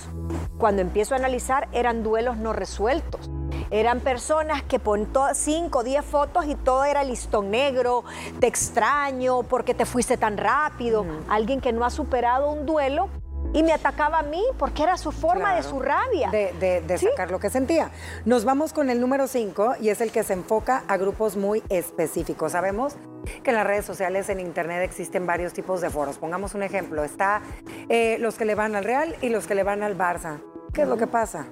cuando 0.59 0.83
empiezo 0.83 1.15
a 1.15 1.19
analizar, 1.19 1.69
eran 1.73 2.03
duelos 2.03 2.37
no 2.37 2.53
resueltos. 2.53 3.31
Eran 3.71 4.01
personas 4.01 4.63
que 4.63 4.79
ponen 4.79 5.09
5 5.33 5.79
o 5.79 5.83
10 5.83 6.05
fotos 6.05 6.47
y 6.47 6.55
todo 6.55 6.85
era 6.85 7.03
listón 7.05 7.51
negro, 7.51 8.05
te 8.41 8.47
extraño 8.47 9.43
porque 9.43 9.75
te 9.75 9.85
fuiste 9.85 10.17
tan 10.17 10.37
rápido. 10.37 11.05
Alguien 11.29 11.61
que 11.61 11.73
no 11.73 11.85
ha 11.85 11.91
superado 11.91 12.51
un 12.51 12.67
duelo 12.67 13.09
y 13.53 13.63
me 13.63 13.73
atacaba 13.73 14.21
a 14.21 14.23
mí 14.23 14.43
porque 14.59 14.83
era 14.83 14.97
su 14.97 15.13
forma 15.13 15.55
de 15.55 15.63
su 15.63 15.81
rabia. 15.81 16.31
De, 16.31 16.99
sacar 16.99 17.31
lo 17.31 17.39
que 17.39 17.51
sentía. 17.51 17.91
Nos 18.25 18.45
vamos 18.45 18.73
con 18.73 18.91
el 18.91 19.01
número 19.01 19.27
5 19.27 19.77
y 19.81 19.91
es 19.91 20.01
el 20.01 20.11
que 20.11 20.23
se 20.23 20.33
enfoca 20.33 20.85
a 20.89 20.97
grupos 20.97 21.37
muy 21.37 21.63
específicos. 21.69 22.53
Sabemos 22.53 22.97
que 23.43 23.51
en 23.51 23.57
las 23.57 23.67
redes 23.67 23.85
sociales, 23.85 24.29
en 24.29 24.41
Internet, 24.41 24.83
existen 24.83 25.27
varios 25.27 25.53
tipos 25.53 25.81
de 25.81 25.91
foros. 25.91 26.19
Pongamos 26.19 26.55
un 26.55 26.63
ejemplo. 26.63 27.05
Está 27.05 27.43
eh, 27.89 28.17
los 28.21 28.37
que 28.37 28.45
le 28.45 28.55
van 28.55 28.75
al 28.75 28.85
Real 28.85 29.15
y 29.21 29.29
los 29.29 29.47
que 29.47 29.55
le 29.55 29.63
van 29.63 29.83
al 29.83 29.97
Barça. 29.97 30.41
¿Qué 30.73 30.83
es 30.83 30.89
lo 30.89 30.97
que 30.97 31.07
pasa? 31.07 31.47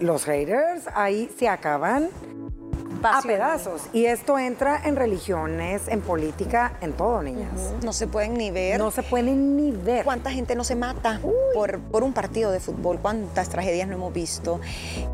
Los 0.00 0.24
haters 0.24 0.88
ahí 0.94 1.30
se 1.38 1.48
acaban 1.48 2.08
a 3.04 3.22
pedazos. 3.22 3.82
Y 3.92 4.06
esto 4.06 4.38
entra 4.38 4.80
en 4.84 4.96
religiones, 4.96 5.88
en 5.88 6.00
política, 6.00 6.76
en 6.80 6.92
todo, 6.92 7.22
niñas. 7.22 7.72
No 7.82 7.92
se 7.92 8.06
pueden 8.06 8.34
ni 8.34 8.50
ver. 8.50 8.78
No 8.78 8.90
se 8.90 9.02
pueden 9.02 9.56
ni 9.56 9.70
ver. 9.70 10.04
¿Cuánta 10.04 10.30
gente 10.30 10.54
no 10.54 10.64
se 10.64 10.76
mata 10.76 11.20
por, 11.54 11.80
por, 11.80 12.02
un 12.02 12.12
partido 12.12 12.50
de 12.50 12.60
fútbol? 12.60 12.98
¿Cuántas 13.00 13.48
tragedias 13.48 13.88
no 13.88 13.94
hemos 13.94 14.12
visto? 14.12 14.60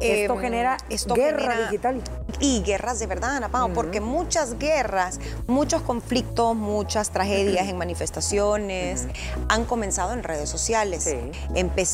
Esto 0.01 0.35
em, 0.35 0.41
genera 0.41 0.77
guerra 1.15 1.63
digital. 1.63 2.01
Y 2.39 2.63
guerras 2.63 2.99
de 2.99 3.07
verdad, 3.07 3.37
Ana 3.37 3.49
Pau, 3.49 3.73
porque 3.73 4.01
muchas 4.01 4.59
guerras, 4.59 5.21
muchos 5.47 5.83
conflictos, 5.83 6.57
muchas 6.57 7.11
tragedias 7.11 7.69
en 7.69 7.77
manifestaciones 7.77 9.07
han 9.49 9.65
comenzado 9.65 10.13
en 10.13 10.23
redes 10.23 10.49
sociales. 10.49 11.05
Sí. 11.05 11.19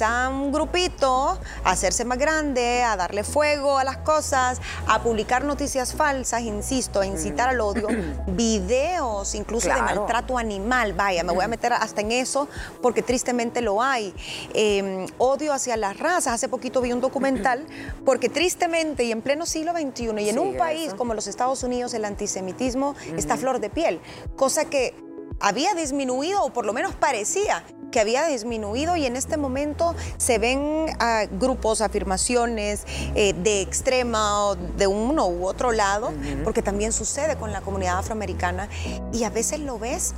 Un 0.07 0.53
grupito 0.53 1.39
a 1.65 1.71
hacerse 1.71 2.05
más 2.05 2.19
grande, 2.19 2.83
a 2.83 2.97
darle 2.97 3.25
fuego 3.25 3.79
a 3.79 3.85
las 3.85 3.99
cosas, 3.99 4.61
a 4.87 5.03
publicar 5.03 5.45
noticias 5.45 5.86
falsas, 5.95 6.43
insisto, 6.43 7.01
a 7.01 7.07
incitar 7.07 7.49
al 7.49 7.61
odio, 7.61 7.89
videos 8.27 9.35
incluso 9.35 9.69
de 9.69 9.81
maltrato 9.81 10.39
animal, 10.39 10.93
vaya, 10.93 11.25
me 11.25 11.33
voy 11.33 11.45
a 11.45 11.49
meter 11.49 11.73
hasta 11.73 12.01
en 12.01 12.13
eso 12.13 12.49
porque 12.83 13.03
tristemente 13.03 13.61
lo 13.61 13.83
hay. 13.83 14.15
Em, 14.55 15.07
odio 15.19 15.53
hacia 15.53 15.77
las 15.77 15.99
razas, 15.99 16.35
hace 16.35 16.49
poquito 16.49 16.81
vi 16.81 16.93
un 16.93 17.01
documental 17.01 17.67
porque 18.05 18.29
tristemente 18.29 19.05
y 19.05 19.13
en 19.13 19.23
pleno 19.23 19.47
siglo 19.47 19.73
XXI 19.73 20.21
y 20.21 20.29
en 20.29 20.39
un 20.39 20.57
país 20.57 20.95
como 20.95 21.15
los 21.15 21.27
Estados 21.27 21.63
Unidos 21.63 21.95
el 21.95 22.05
antisemitismo 22.05 22.95
está 23.17 23.35
a 23.35 23.37
flor 23.37 23.61
de 23.61 23.71
piel, 23.71 24.01
cosa 24.37 24.65
que 24.65 25.06
había 25.41 25.75
disminuido 25.75 26.43
o 26.45 26.53
por 26.53 26.67
lo 26.67 26.73
menos 26.73 26.95
parecía 26.95 27.65
que 27.91 28.01
había 28.01 28.27
disminuido 28.27 28.97
y 28.97 29.07
en 29.07 29.17
este 29.17 29.37
momento 29.37 29.95
se 30.19 30.39
ven 30.39 30.87
ah, 30.99 31.25
grupos, 31.31 31.81
afirmaciones 31.81 32.85
eh, 33.15 33.33
de 33.33 33.63
extrema 33.63 34.45
o 34.47 34.55
de 34.55 34.87
uno 34.87 35.29
u 35.29 35.47
otro 35.47 35.73
lado, 35.73 36.13
porque 36.45 36.63
también 36.63 36.93
sucede 36.93 37.37
con 37.37 37.53
la 37.53 37.61
comunidad 37.61 37.99
afroamericana 37.99 38.69
y 39.13 39.25
a 39.25 39.31
veces 39.31 39.61
lo 39.61 39.79
ves 39.79 40.15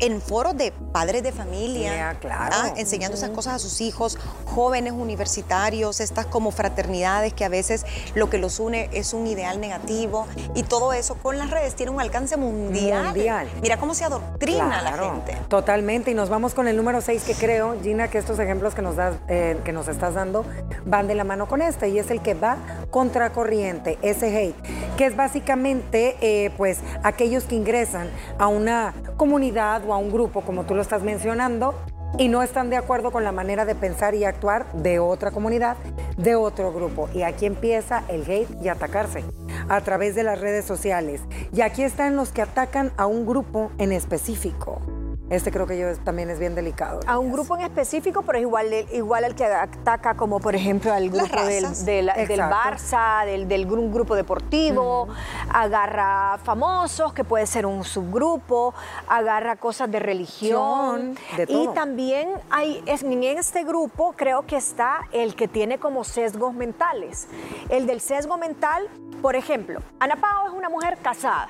en 0.00 0.20
foros 0.20 0.56
de 0.56 0.72
padres 0.92 1.22
de 1.22 1.32
familia, 1.32 2.16
¿ah? 2.30 2.72
enseñando 2.76 3.16
esas 3.16 3.30
cosas 3.30 3.54
a 3.54 3.58
sus 3.58 3.80
hijos, 3.80 4.18
jóvenes 4.44 4.92
universitarios, 4.92 6.00
estas 6.00 6.26
como 6.26 6.50
fraternidades 6.50 7.32
que 7.34 7.44
a 7.44 7.48
veces 7.48 7.84
lo 8.14 8.30
que 8.30 8.38
los 8.38 8.60
une 8.60 8.88
es 8.92 9.12
un 9.12 9.26
ideal 9.26 9.60
negativo 9.60 10.26
y 10.54 10.62
todo 10.62 10.92
eso 10.92 11.16
con 11.16 11.38
las 11.38 11.50
redes 11.50 11.74
tiene 11.74 11.92
un 11.92 12.00
alcance 12.00 12.36
mundial. 12.36 13.14
Mira 13.60 13.78
cómo 13.78 13.94
se 13.94 14.04
adoctrina 14.04 14.78
a 14.78 14.82
la 14.82 14.92
gente. 14.92 15.36
Totalmente, 15.48 16.10
y 16.10 16.14
nos 16.14 16.28
vamos 16.28 16.54
con 16.54 16.68
el 16.68 16.76
número 16.76 17.00
6 17.00 17.24
que 17.24 17.34
creo, 17.34 17.76
Gina, 17.82 18.08
que 18.08 18.18
estos 18.18 18.38
ejemplos 18.38 18.74
que 18.74 18.82
nos, 18.82 18.96
das, 18.96 19.16
eh, 19.28 19.58
que 19.64 19.72
nos 19.72 19.88
estás 19.88 20.14
dando 20.14 20.44
van 20.84 21.06
de 21.06 21.14
la 21.14 21.24
mano 21.24 21.48
con 21.48 21.62
este 21.62 21.88
y 21.88 21.98
es 21.98 22.10
el 22.10 22.22
que 22.22 22.34
va 22.34 22.58
contracorriente, 22.90 23.98
ese 24.02 24.36
hate, 24.36 24.56
que 24.96 25.06
es 25.06 25.16
básicamente 25.16 26.16
eh, 26.20 26.50
pues 26.56 26.78
aquellos 27.02 27.44
que 27.44 27.54
ingresan 27.54 28.08
a 28.38 28.46
una 28.46 28.94
comunidad 29.16 29.82
o 29.88 29.94
a 29.94 29.98
un 29.98 30.10
grupo, 30.10 30.42
como 30.42 30.64
tú 30.64 30.74
lo 30.74 30.82
estás 30.82 31.02
mencionando, 31.02 31.74
y 32.18 32.28
no 32.28 32.42
están 32.42 32.70
de 32.70 32.76
acuerdo 32.76 33.10
con 33.10 33.24
la 33.24 33.32
manera 33.32 33.64
de 33.64 33.74
pensar 33.74 34.14
y 34.14 34.24
actuar 34.24 34.72
de 34.72 34.98
otra 34.98 35.30
comunidad, 35.30 35.76
de 36.16 36.34
otro 36.34 36.72
grupo. 36.72 37.08
Y 37.12 37.22
aquí 37.22 37.46
empieza 37.46 38.04
el 38.08 38.22
hate 38.22 38.48
y 38.62 38.68
atacarse 38.68 39.24
a 39.68 39.80
través 39.80 40.14
de 40.14 40.22
las 40.22 40.40
redes 40.40 40.64
sociales. 40.64 41.20
Y 41.52 41.60
aquí 41.60 41.82
están 41.82 42.16
los 42.16 42.32
que 42.32 42.42
atacan 42.42 42.92
a 42.96 43.06
un 43.06 43.26
grupo 43.26 43.70
en 43.78 43.92
específico. 43.92 44.80
Este 45.28 45.50
creo 45.50 45.66
que 45.66 45.76
yo 45.76 45.92
también 46.04 46.30
es 46.30 46.38
bien 46.38 46.54
delicado. 46.54 47.00
A 47.04 47.18
un 47.18 47.32
grupo 47.32 47.56
en 47.56 47.62
específico, 47.62 48.22
pero 48.22 48.38
es 48.38 48.42
igual, 48.42 48.72
igual 48.92 49.24
al 49.24 49.34
que 49.34 49.44
ataca 49.44 50.14
como 50.14 50.38
por 50.38 50.54
ejemplo 50.54 50.92
al 50.92 51.10
grupo 51.10 51.42
del, 51.42 51.74
del, 51.84 52.08
Barça, 52.40 53.26
del, 53.26 53.48
del, 53.48 53.66
grupo 53.66 54.14
deportivo, 54.14 55.08
agarra 55.52 56.38
famosos, 56.44 57.12
que 57.12 57.24
puede 57.24 57.46
ser 57.46 57.66
un 57.66 57.82
subgrupo, 57.82 58.72
agarra 59.08 59.56
cosas 59.56 59.90
de 59.90 59.98
religión. 59.98 61.16
Y 61.48 61.68
también 61.74 62.30
hay, 62.50 62.82
en 62.86 63.22
este 63.24 63.64
grupo 63.64 64.14
creo 64.16 64.46
que 64.46 64.56
está 64.56 65.00
el 65.12 65.34
que 65.34 65.48
tiene 65.48 65.78
como 65.78 66.04
sesgos 66.04 66.54
mentales. 66.54 67.26
El 67.68 67.86
del 67.86 68.00
sesgo 68.00 68.38
mental, 68.38 68.88
por 69.22 69.34
ejemplo, 69.34 69.80
Ana 69.98 70.14
Pao 70.16 70.46
es 70.46 70.52
una 70.52 70.68
mujer 70.68 70.98
casada. 71.02 71.48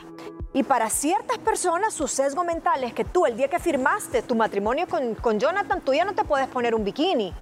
Y 0.57 0.63
para 0.63 0.89
ciertas 0.89 1.37
personas 1.37 1.93
su 1.93 2.09
sesgo 2.09 2.43
mental 2.43 2.83
es 2.83 2.95
que 2.95 3.05
tú 3.05 3.27
el 3.27 3.37
día 3.37 3.49
que 3.49 3.59
firmaste 3.67 4.23
tu 4.23 4.37
matrimonio 4.37 4.87
con, 4.87 5.17
con 5.17 5.41
Jonathan, 5.41 5.81
tú 5.81 5.93
ya 5.93 6.05
no 6.05 6.15
te 6.15 6.23
puedes 6.23 6.47
poner 6.47 6.73
un 6.73 6.85
bikini 6.85 7.35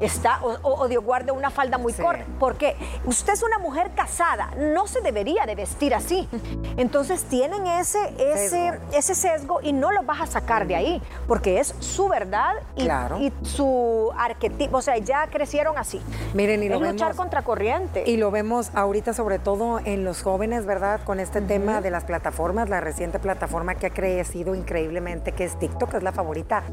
está 0.00 0.40
o, 0.42 0.58
o 0.62 0.88
Dios 0.88 1.04
guarde 1.04 1.32
una 1.32 1.50
falda 1.50 1.78
muy 1.78 1.92
corta, 1.92 2.24
porque 2.38 2.76
usted 3.04 3.32
es 3.32 3.42
una 3.42 3.58
mujer 3.58 3.90
casada, 3.94 4.50
no 4.56 4.86
se 4.86 5.00
debería 5.00 5.46
de 5.46 5.54
vestir 5.54 5.94
así. 5.94 6.28
Entonces 6.76 7.24
tienen 7.24 7.66
ese, 7.66 7.98
ese, 8.18 8.48
sesgo. 8.48 8.84
ese 8.92 9.14
sesgo 9.14 9.60
y 9.62 9.72
no 9.72 9.90
lo 9.90 10.02
vas 10.02 10.20
a 10.20 10.26
sacar 10.26 10.66
de 10.66 10.76
ahí, 10.76 11.02
porque 11.26 11.60
es 11.60 11.74
su 11.80 12.08
verdad 12.08 12.54
y, 12.76 12.84
y 13.24 13.32
su 13.42 14.10
arquetipo, 14.16 14.78
o 14.78 14.82
sea, 14.82 14.98
ya 14.98 15.26
crecieron 15.28 15.78
así. 15.78 16.00
Miren, 16.34 16.62
y 16.62 16.68
lo 16.68 16.76
es 16.76 16.92
luchar 16.92 17.14
contra 17.14 17.42
corriente. 17.42 18.04
Y 18.06 18.16
lo 18.16 18.30
vemos 18.30 18.70
ahorita 18.74 19.12
sobre 19.12 19.38
todo 19.38 19.80
en 19.84 20.04
los 20.04 20.22
jóvenes, 20.22 20.66
¿verdad? 20.66 21.00
Con 21.04 21.20
este 21.20 21.40
tema 21.40 21.80
de 21.80 21.90
las 21.90 22.04
plataformas, 22.04 22.68
la 22.68 22.80
reciente 22.80 23.18
plataforma 23.18 23.74
que 23.74 23.86
ha 23.86 23.90
crecido 23.90 24.54
increíblemente, 24.54 25.32
que 25.32 25.44
es 25.44 25.58
TikTok, 25.58 25.90
que 25.90 25.96
es 25.98 26.02
la 26.02 26.12
favorita 26.12 26.64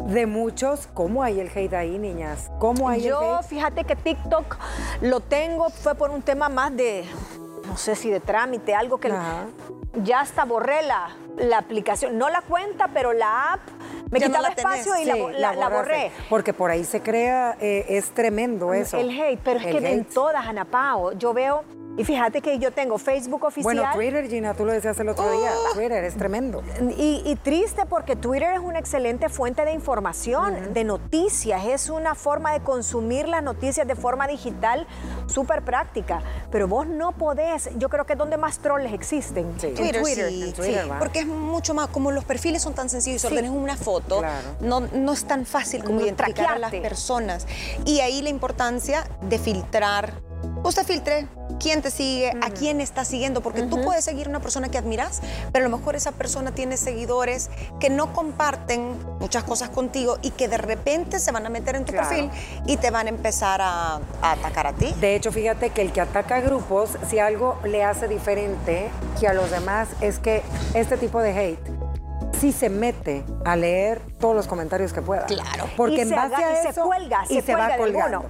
de 0.00 0.26
muchos. 0.26 0.88
¿Cómo 0.94 1.22
hay 1.22 1.40
el 1.40 1.50
hate 1.54 1.74
ahí, 1.74 1.98
niñas? 1.98 2.47
¿Cómo 2.58 2.88
hay 2.88 3.02
Yo, 3.02 3.40
fíjate 3.42 3.84
que 3.84 3.96
TikTok 3.96 4.56
lo 5.02 5.20
tengo, 5.20 5.70
fue 5.70 5.94
por 5.94 6.10
un 6.10 6.22
tema 6.22 6.48
más 6.48 6.76
de, 6.76 7.04
no 7.66 7.76
sé 7.76 7.94
si 7.94 8.10
de 8.10 8.20
trámite, 8.20 8.74
algo 8.74 8.98
que 8.98 9.12
ya 10.02 10.20
hasta 10.20 10.44
borré 10.44 10.82
la, 10.82 11.10
la 11.36 11.58
aplicación, 11.58 12.18
no 12.18 12.28
la 12.28 12.42
cuenta, 12.42 12.88
pero 12.88 13.12
la 13.12 13.54
app 13.54 13.60
me 14.10 14.20
quitaba 14.20 14.48
espacio 14.48 14.92
y 15.00 15.04
la, 15.04 15.68
borré. 15.68 16.10
Porque 16.28 16.52
por 16.52 16.70
ahí 16.70 16.84
se 16.84 17.00
crea, 17.00 17.56
eh, 17.60 17.86
es 17.88 18.10
tremendo 18.10 18.72
eso. 18.72 18.98
El 18.98 19.10
hate, 19.10 19.40
pero 19.42 19.60
es 19.60 19.66
que 19.66 19.92
en 19.92 20.04
todas, 20.04 20.46
Ana 20.46 20.64
Pao, 20.64 21.12
yo 21.12 21.32
veo 21.32 21.64
y 21.98 22.04
fíjate 22.04 22.40
que 22.40 22.60
yo 22.60 22.70
tengo 22.70 22.96
Facebook 22.96 23.44
oficial. 23.44 23.74
Bueno, 23.74 23.90
Twitter, 23.92 24.28
Gina, 24.28 24.54
tú 24.54 24.64
lo 24.64 24.72
decías 24.72 24.98
el 25.00 25.08
otro 25.08 25.28
día. 25.32 25.50
¡Oh! 25.52 25.74
Twitter 25.74 26.04
es 26.04 26.16
tremendo. 26.16 26.62
Y, 26.96 27.36
triste 27.42 27.86
porque 27.86 28.14
Twitter 28.14 28.54
es 28.54 28.60
una 28.60 28.78
excelente 28.78 29.28
fuente 29.28 29.64
de 29.64 29.72
información, 29.72 30.72
de 30.72 30.84
noticias. 30.84 31.64
Es 31.66 31.90
una 31.90 32.14
forma 32.14 32.52
de 32.52 32.60
consumir 32.60 33.26
las 33.26 33.42
noticias 33.42 33.86
de 33.86 33.96
forma 33.96 34.28
digital 34.28 34.86
súper 35.26 35.62
práctica. 35.62 36.22
Pero 36.52 36.68
vos 36.68 36.86
no 36.86 37.12
podés, 37.12 37.68
yo 37.78 37.88
creo 37.88 38.06
que 38.06 38.12
es 38.12 38.18
donde 38.18 38.36
más 38.36 38.60
trolls 38.60 38.92
existen. 38.92 39.52
Sí. 39.58 39.72
Twitter, 39.74 40.04
sí, 40.30 40.54
porque 41.00 41.20
es 41.20 41.26
mucho 41.26 41.74
más, 41.74 41.88
como 41.88 42.12
los 42.12 42.24
perfiles 42.24 42.62
son 42.62 42.74
tan 42.74 42.88
sencillos, 42.88 43.22
solo 43.22 43.34
tenés 43.34 43.50
una 43.50 43.76
foto, 43.76 44.22
no, 44.60 44.80
no 44.80 45.12
es 45.12 45.24
tan 45.24 45.46
fácil 45.46 45.82
como 45.82 46.00
identificar 46.00 46.52
a 46.52 46.58
las 46.58 46.70
personas. 46.70 47.46
Y 47.84 48.00
ahí 48.00 48.22
la 48.22 48.28
importancia 48.28 49.04
de 49.22 49.38
filtrar 49.38 50.27
usted 50.62 50.84
filtre 50.84 51.28
quién 51.58 51.82
te 51.82 51.90
sigue, 51.90 52.30
a 52.40 52.50
quién 52.50 52.80
está 52.80 53.04
siguiendo, 53.04 53.40
porque 53.40 53.62
tú 53.62 53.82
puedes 53.82 54.04
seguir 54.04 54.28
una 54.28 54.40
persona 54.40 54.68
que 54.68 54.78
admiras, 54.78 55.20
pero 55.52 55.66
a 55.66 55.68
lo 55.68 55.76
mejor 55.76 55.96
esa 55.96 56.12
persona 56.12 56.52
tiene 56.52 56.76
seguidores 56.76 57.50
que 57.80 57.90
no 57.90 58.12
comparten 58.12 58.96
muchas 59.18 59.44
cosas 59.44 59.68
contigo 59.70 60.18
y 60.22 60.30
que 60.30 60.48
de 60.48 60.58
repente 60.58 61.18
se 61.18 61.32
van 61.32 61.46
a 61.46 61.48
meter 61.48 61.76
en 61.76 61.84
tu 61.84 61.92
perfil 61.92 62.30
y 62.66 62.76
te 62.76 62.90
van 62.90 63.06
a 63.06 63.10
empezar 63.10 63.60
a, 63.60 63.96
a, 63.96 64.32
atacar 64.32 64.66
a 64.66 64.72
ti. 64.72 64.94
De 65.00 65.16
hecho, 65.16 65.32
fíjate 65.32 65.70
que 65.70 65.82
el 65.82 65.92
que 65.92 66.00
ataca 66.00 66.36
a 66.36 66.40
grupos, 66.40 66.90
si 67.08 67.18
algo 67.18 67.58
le 67.64 67.82
hace 67.82 68.08
diferente 68.08 68.90
que 69.18 69.26
a 69.26 69.34
los 69.34 69.50
demás, 69.50 69.88
es 70.00 70.18
que 70.18 70.42
este 70.74 70.96
tipo 70.96 71.20
de 71.20 71.38
hate 71.38 71.77
sí 72.38 72.52
se 72.52 72.68
mete 72.68 73.24
a 73.44 73.56
leer 73.56 74.00
todos 74.18 74.34
los 74.34 74.46
comentarios 74.46 74.92
que 74.92 75.02
pueda. 75.02 75.26
Claro. 75.26 75.68
Porque 75.76 76.02
en 76.02 76.10
base 76.10 76.36
a 76.36 76.62
eso 76.62 76.72
se 76.72 76.80
cuelga, 76.80 77.24
y 77.28 77.40
se, 77.40 77.54
va 77.54 77.76
colgando. 77.76 78.26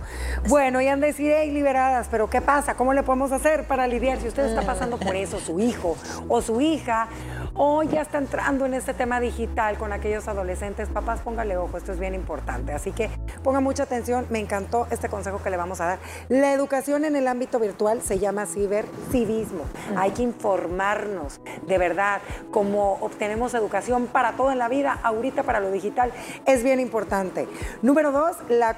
Bueno, 0.49 0.81
y 0.81 0.89
han 0.89 1.01
decidido 1.01 1.39
liberadas, 1.45 2.09
pero 2.11 2.29
¿qué 2.31 2.41
pasa? 2.41 2.75
¿Cómo 2.75 2.93
le 2.93 3.03
podemos 3.03 3.33
hacer 3.33 3.65
para 3.65 3.87
lidiar 3.87 4.21
si 4.21 4.29
usted 4.29 4.47
está 4.47 4.63
pasando 4.63 4.99
por 4.99 5.15
eso, 5.17 5.39
su 5.39 5.61
hijo 5.61 5.97
o 6.29 6.43
su 6.43 6.61
hija? 6.61 7.09
O 7.55 7.83
ya 7.83 8.03
está 8.03 8.19
entrando 8.19 8.67
en 8.67 8.75
este 8.75 8.95
tema 8.95 9.21
digital 9.21 9.79
con 9.79 9.93
aquellos 9.93 10.29
adolescentes, 10.29 10.89
papás, 10.89 11.21
póngale 11.21 11.57
ojo, 11.57 11.77
esto 11.77 11.93
es 11.93 11.99
bien 11.99 12.15
importante. 12.15 12.73
Así 12.73 12.93
que 12.93 13.11
ponga 13.41 13.61
mucha 13.61 13.83
atención, 13.83 14.27
me 14.31 14.39
encantó 14.39 14.87
este 14.91 15.09
consejo 15.09 15.43
que 15.43 15.51
le 15.51 15.57
vamos 15.57 15.81
a 15.81 15.87
dar. 15.87 15.99
La 16.29 16.53
educación 16.53 17.05
en 17.05 17.17
el 17.17 17.27
ámbito 17.27 17.59
virtual 17.59 18.01
se 18.03 18.19
llama 18.19 18.47
cibercivismo. 18.47 19.65
Hay 19.97 20.13
que 20.13 20.23
informarnos, 20.23 21.41
de 21.67 21.79
verdad, 21.79 22.21
cómo 22.51 22.99
obtenemos 23.01 23.55
educación 23.55 24.07
para 24.07 24.33
todo 24.33 24.53
en 24.53 24.59
la 24.59 24.69
vida, 24.69 24.99
ahorita 25.03 25.43
para 25.43 25.61
lo 25.61 25.71
digital, 25.71 26.13
es 26.47 26.63
bien 26.63 26.81
importante. 26.81 27.49
Número 27.83 28.13
dos, 28.13 28.37
la 28.49 28.69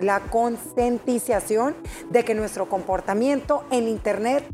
la 0.00 0.18
concientización 0.18 1.76
de 2.10 2.24
que 2.24 2.34
nuestro 2.34 2.68
comportamiento 2.68 3.64
en 3.70 3.86
Internet 3.86 4.44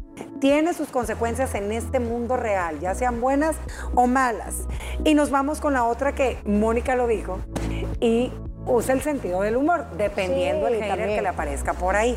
tiene 0.41 0.75
sus 0.75 0.89
consecuencias 0.89 1.55
en 1.55 1.73
este 1.73 1.99
mundo 1.99 2.37
real, 2.37 2.79
ya 2.81 2.95
sean 2.95 3.21
buenas 3.21 3.57
o 3.95 4.07
malas. 4.07 4.67
Y 5.05 5.15
nos 5.15 5.31
vamos 5.31 5.61
con 5.61 5.73
la 5.73 5.85
otra 5.85 6.15
que 6.15 6.39
Mónica 6.45 6.95
lo 6.97 7.07
dijo, 7.07 7.39
y 8.01 8.33
usa 8.67 8.95
el 8.95 9.03
sentido 9.03 9.41
del 9.43 9.57
humor, 9.57 9.87
dependiendo 9.97 10.67
del 10.67 10.83
hater 10.83 11.09
que 11.09 11.23
le 11.23 11.29
aparezca 11.29 11.73
por 11.73 11.97
ahí. 11.97 12.17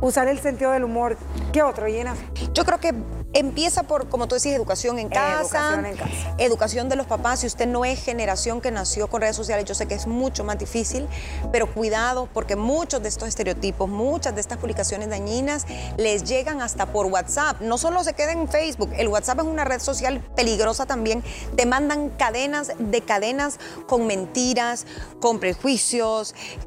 Usar 0.00 0.28
el 0.28 0.38
sentido 0.38 0.70
del 0.70 0.84
humor, 0.84 1.16
¿qué 1.52 1.62
otro, 1.62 1.88
Llena? 1.88 2.14
Yo 2.54 2.64
creo 2.64 2.78
que 2.78 2.94
Empieza 3.34 3.82
por, 3.82 4.08
como 4.08 4.26
tú 4.26 4.36
decís, 4.36 4.52
educación 4.52 4.98
en 4.98 5.10
casa. 5.10 5.40
Educación 5.42 5.86
en 5.86 5.96
casa. 5.96 6.34
Educación 6.38 6.88
de 6.88 6.96
los 6.96 7.06
papás. 7.06 7.40
Si 7.40 7.46
usted 7.46 7.66
no 7.66 7.84
es 7.84 8.02
generación 8.02 8.62
que 8.62 8.70
nació 8.70 9.08
con 9.08 9.20
redes 9.20 9.36
sociales, 9.36 9.66
yo 9.66 9.74
sé 9.74 9.86
que 9.86 9.94
es 9.94 10.06
mucho 10.06 10.44
más 10.44 10.58
difícil, 10.58 11.06
pero 11.52 11.72
cuidado 11.72 12.28
porque 12.32 12.56
muchos 12.56 13.02
de 13.02 13.10
estos 13.10 13.28
estereotipos, 13.28 13.86
muchas 13.86 14.34
de 14.34 14.40
estas 14.40 14.56
publicaciones 14.56 15.10
dañinas 15.10 15.66
les 15.98 16.24
llegan 16.24 16.62
hasta 16.62 16.86
por 16.86 17.04
WhatsApp. 17.06 17.60
No 17.60 17.76
solo 17.76 18.02
se 18.02 18.14
queda 18.14 18.32
en 18.32 18.48
Facebook, 18.48 18.90
el 18.96 19.08
WhatsApp 19.08 19.40
es 19.40 19.44
una 19.44 19.64
red 19.64 19.80
social 19.80 20.22
peligrosa 20.34 20.86
también. 20.86 21.22
Te 21.54 21.66
mandan 21.66 22.08
cadenas 22.08 22.72
de 22.78 23.02
cadenas 23.02 23.58
con 23.86 24.06
mentiras, 24.06 24.86
con 25.20 25.38
prejuicios, 25.38 25.87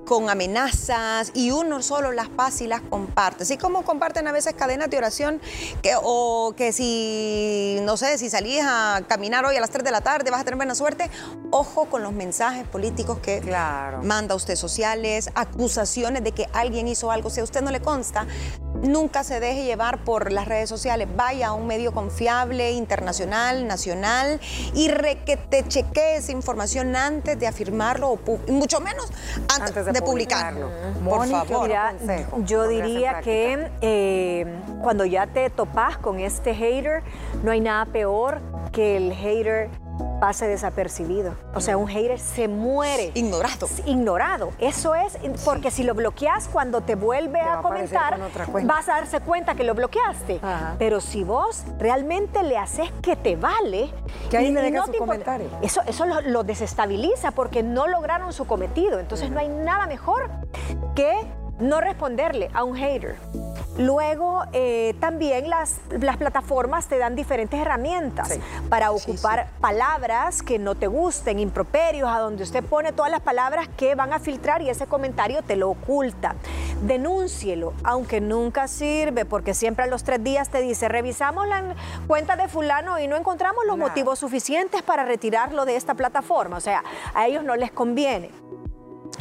con 0.06 0.30
amenazas 0.30 1.32
y 1.34 1.52
uno 1.52 1.82
solo 1.82 2.12
las 2.12 2.30
pasa 2.30 2.64
y 2.64 2.68
las 2.68 2.82
comparte. 2.82 3.44
Así 3.44 3.58
como 3.58 3.84
comparten 3.84 4.28
a 4.28 4.32
veces 4.32 4.54
cadenas 4.54 4.90
de 4.90 4.98
oración 4.98 5.42
que, 5.82 5.94
o 6.02 6.54
que 6.56 6.74
si, 6.74 7.78
no 7.84 7.98
sé, 7.98 8.18
si 8.18 8.30
salís 8.30 8.62
a 8.64 9.02
caminar 9.08 9.46
hoy 9.46 9.56
a 9.56 9.62
las 9.62 9.70
3 9.70 9.84
de 9.84 9.92
la 9.92 10.02
tarde 10.02 10.32
vas 10.32 10.42
a 10.42 10.44
tener 10.44 10.58
buena 10.58 10.76
suerte. 10.76 11.10
Ojo 11.52 11.86
con 11.86 12.04
los 12.04 12.14
mensajes 12.14 12.68
políticos 12.68 13.20
que 13.20 13.42
manda 14.04 14.36
usted 14.36 14.56
sociales, 14.56 15.30
acusaciones 15.36 16.24
de 16.24 16.32
que 16.32 16.48
alguien 16.54 16.88
hizo 16.88 17.12
algo. 17.12 17.30
Si 17.30 17.40
a 17.40 17.44
usted 17.44 17.62
no 17.62 17.72
le 17.72 17.82
consta, 17.82 18.26
nunca 18.82 19.24
se 19.24 19.40
deje 19.40 19.64
llevar 19.64 20.04
por 20.04 20.32
las 20.32 20.48
redes 20.48 20.70
sociales. 20.70 21.08
Vaya 21.16 21.50
a 21.50 21.54
un 21.54 21.68
medio 21.68 21.92
confiable, 21.92 22.72
internacional, 22.72 23.68
nacional, 23.68 24.40
y 24.74 24.90
re 24.90 25.20
que 25.26 25.38
te 25.38 25.68
chequee 25.68 26.18
esa 26.18 26.32
información 26.32 26.96
antes 26.96 27.40
de 27.40 27.48
afirmarlo, 27.48 28.12
o 28.12 28.20
mucho 28.48 28.80
menos 28.80 29.12
antes, 29.60 29.86
de, 29.86 30.02
publicarlo. 30.02 30.70
Por 31.04 31.28
favor. 31.28 31.70
yo 32.46 32.68
diría 32.68 33.22
que 33.22 33.70
eh, 33.82 34.46
cuando 34.82 35.06
ya 35.06 35.28
te 35.28 35.50
topas 35.50 35.98
con 35.98 36.20
este 36.20 36.54
hater, 36.54 37.04
no 37.44 37.52
hay 37.52 37.62
nada 37.62 37.86
peor 37.86 38.42
que 38.72 38.98
el 38.98 39.14
hater 39.14 39.70
pase 40.22 40.48
desapercibido. 40.48 41.36
O 41.56 41.62
sea, 41.62 41.78
un 41.78 41.88
hater 41.88 42.20
se 42.20 42.48
muere. 42.48 43.12
Ignorado. 43.16 43.68
Ignorado. 43.86 44.52
Eso 44.60 44.94
es, 44.94 45.18
porque 45.44 45.72
si 45.72 45.84
lo 45.84 45.96
bloqueas, 45.96 46.48
cuando 46.48 46.82
te 46.82 46.96
vuelve 46.96 47.42
a, 47.42 47.62
comentar, 47.62 48.20
vas 48.64 48.88
a 48.88 48.94
darse 48.94 49.20
cuenta 49.22 49.56
que 49.56 49.64
lo 49.64 49.74
bloqueaste. 49.74 50.40
Pero 50.78 51.02
si 51.02 51.24
vos 51.24 51.64
realmente 51.80 52.44
le 52.44 52.58
haces 52.58 52.92
que 53.02 53.16
te 53.16 53.36
vale... 53.36 53.92
Que 54.30 54.38
ahí 54.38 54.52
me 54.52 54.72
su 54.86 54.94
comentario. 54.98 55.50
Eso, 55.62 55.82
eso 55.88 56.06
lo, 56.06 56.44
desestabiliza 56.44 57.32
porque 57.32 57.64
no 57.64 57.88
lograron 57.88 58.32
su 58.32 58.46
cometido. 58.46 59.00
Entonces 59.00 59.32
no 59.32 59.40
hay 59.40 59.50
nada 59.50 59.88
mejor 59.88 60.30
que 60.96 61.14
no 61.60 61.82
responderle 61.82 62.50
a 62.54 62.64
un 62.64 62.76
hater. 62.76 63.18
Luego, 63.82 64.44
eh, 64.54 64.94
también 65.00 65.50
las, 65.50 65.80
las, 65.90 66.18
plataformas 66.18 66.88
te 66.88 67.00
dan 67.00 67.16
diferentes 67.16 67.60
herramientas 67.60 68.38
para 68.70 68.92
ocupar 68.92 69.48
palabras 69.60 70.44
que 70.44 70.60
no 70.60 70.76
te 70.76 70.86
gusten, 70.86 71.40
improperios, 71.40 72.08
a 72.08 72.20
donde 72.20 72.44
usted 72.44 72.64
pone 72.64 72.94
todas 72.94 73.10
las 73.10 73.22
palabras 73.22 73.68
que 73.70 73.96
van 73.96 74.14
a 74.14 74.20
filtrar 74.20 74.62
y 74.62 74.70
ese 74.70 74.86
comentario 74.86 75.42
te 75.42 75.56
lo 75.56 75.72
oculta. 75.72 76.36
Denúncielo, 76.84 77.74
aunque 77.84 78.22
nunca 78.22 78.68
sirve, 78.68 79.26
porque 79.26 79.56
siempre 79.56 79.86
a 79.86 79.88
los 79.88 80.04
tres 80.04 80.24
días 80.24 80.50
te 80.50 80.62
dice, 80.62 80.88
revisamos 80.88 81.48
la 81.48 81.76
cuenta 82.06 82.36
de 82.36 82.48
fulano 82.48 83.00
y 83.00 83.08
no 83.08 83.16
encontramos 83.16 83.66
los 83.66 83.80
motivos 83.80 84.20
suficientes 84.20 84.84
para 84.84 85.06
retirarlo 85.06 85.66
de 85.66 85.76
esta 85.76 85.96
plataforma. 85.96 86.58
O 86.58 86.62
sea, 86.62 86.84
a 87.16 87.26
ellos 87.26 87.44
no 87.44 87.56
les 87.56 87.72
conviene. 87.72 88.30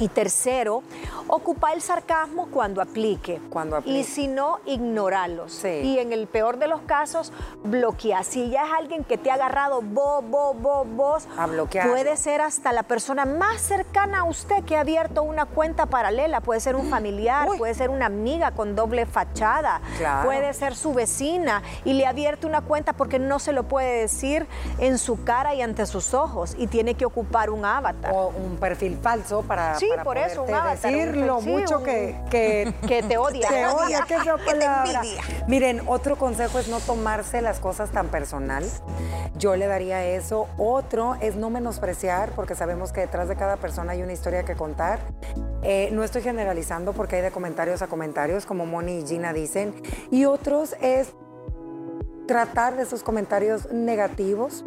Y 0.01 0.09
tercero, 0.09 0.83
ocupa 1.29 1.73
el 1.73 1.83
sarcasmo 1.83 2.49
cuando 2.51 2.81
aplique. 2.81 3.41
Cuando 3.51 3.77
aplique. 3.77 3.99
Y 3.99 4.05
si 4.05 4.29
no, 4.29 4.59
ignorarlos. 4.65 5.63
Y 5.65 5.99
en 5.99 6.13
el 6.15 6.27
peor 6.27 6.59
de 6.59 6.69
los 6.69 6.81
casos, 6.83 7.33
bloquear. 7.63 8.25
Si 8.25 8.49
ya 8.49 8.65
es 8.65 8.73
alguien 8.73 9.05
que 9.05 9.19
te 9.19 9.31
ha 9.31 9.35
agarrado 9.35 9.83
vos, 9.83 10.25
vos, 10.27 10.59
vos, 10.61 10.87
vos, 10.89 11.29
a 11.37 11.47
bloquear. 11.47 11.89
Puede 11.89 12.17
ser 12.17 12.41
hasta 12.41 12.73
la 12.73 12.83
persona 12.83 13.27
más 13.27 13.61
cercana 13.61 14.21
a 14.21 14.25
usted 14.25 14.65
que 14.65 14.77
ha 14.77 14.81
abierto 14.81 15.23
una 15.23 15.45
cuenta 15.45 15.85
paralela. 15.85 16.41
Puede 16.41 16.61
ser 16.61 16.77
un 16.77 16.89
familiar, 16.91 17.47
puede 17.59 17.75
ser 17.75 17.91
una 17.91 18.07
amiga 18.07 18.53
con 18.53 18.75
doble 18.75 19.05
fachada, 19.05 19.83
puede 20.25 20.53
ser 20.55 20.75
su 20.75 20.95
vecina 20.95 21.63
y 21.85 21.93
le 21.93 22.07
ha 22.07 22.11
abierto 22.11 22.47
una 22.47 22.63
cuenta 22.63 22.95
porque 22.95 23.19
no 23.19 23.39
se 23.39 23.53
lo 23.53 23.65
puede 23.65 24.01
decir 24.01 24.47
en 24.79 24.97
su 24.97 25.25
cara 25.25 25.55
y 25.55 25.61
ante 25.63 25.85
sus 25.85 26.15
ojos 26.15 26.55
y 26.59 26.67
tiene 26.69 26.95
que 26.95 27.05
ocupar 27.05 27.51
un 27.51 27.65
avatar. 27.65 28.13
O 28.15 28.29
un 28.29 28.57
perfil 28.57 28.99
falso 29.03 29.43
para 29.43 29.75
Sí, 29.75 29.90
por 30.05 30.19
eso, 30.19 30.43
un 30.43 30.55
avatar, 30.55 30.93
decirlo 30.93 31.41
mucho 31.41 31.83
que, 31.83 32.17
que, 32.31 33.05
te 33.07 33.19
odia. 33.19 33.49
Te 33.49 33.67
odia, 33.67 34.07
Miren, 35.47 35.83
otro 35.87 36.17
consejo 36.17 36.59
es 36.59 36.69
no 36.69 36.81
tomarse 36.81 37.43
las 37.43 37.61
cosas 37.61 37.91
tan 37.91 38.09
personal. 38.09 38.65
Yo 39.37 39.57
le 39.57 39.67
daría 39.67 40.05
eso. 40.05 40.49
Otro 40.59 41.17
es 41.21 41.37
no 41.37 41.51
menospreciar, 41.51 42.31
porque 42.31 42.55
sabemos 42.55 42.93
que 42.93 43.01
detrás 43.01 43.29
de 43.29 43.37
cada 43.37 43.57
persona 43.57 43.93
hay 43.93 44.03
una 44.03 44.13
historia 44.13 44.45
que 44.45 44.55
contar. 44.55 45.01
Eh, 45.63 45.91
no 45.93 46.05
estoy 46.05 46.23
generalizando 46.23 46.93
porque 46.93 47.17
hay 47.17 47.23
de 47.23 47.31
comentarios 47.31 47.83
a 47.83 47.87
comentarios, 47.87 48.47
como 48.47 48.67
Moni 48.67 49.01
y 49.01 49.07
Gina 49.07 49.33
dicen. 49.33 49.75
Y 50.11 50.25
otros 50.25 50.75
es 50.81 51.15
tratar 52.27 52.77
de 52.77 52.85
esos 52.85 53.03
comentarios 53.03 53.73
negativos 53.73 54.65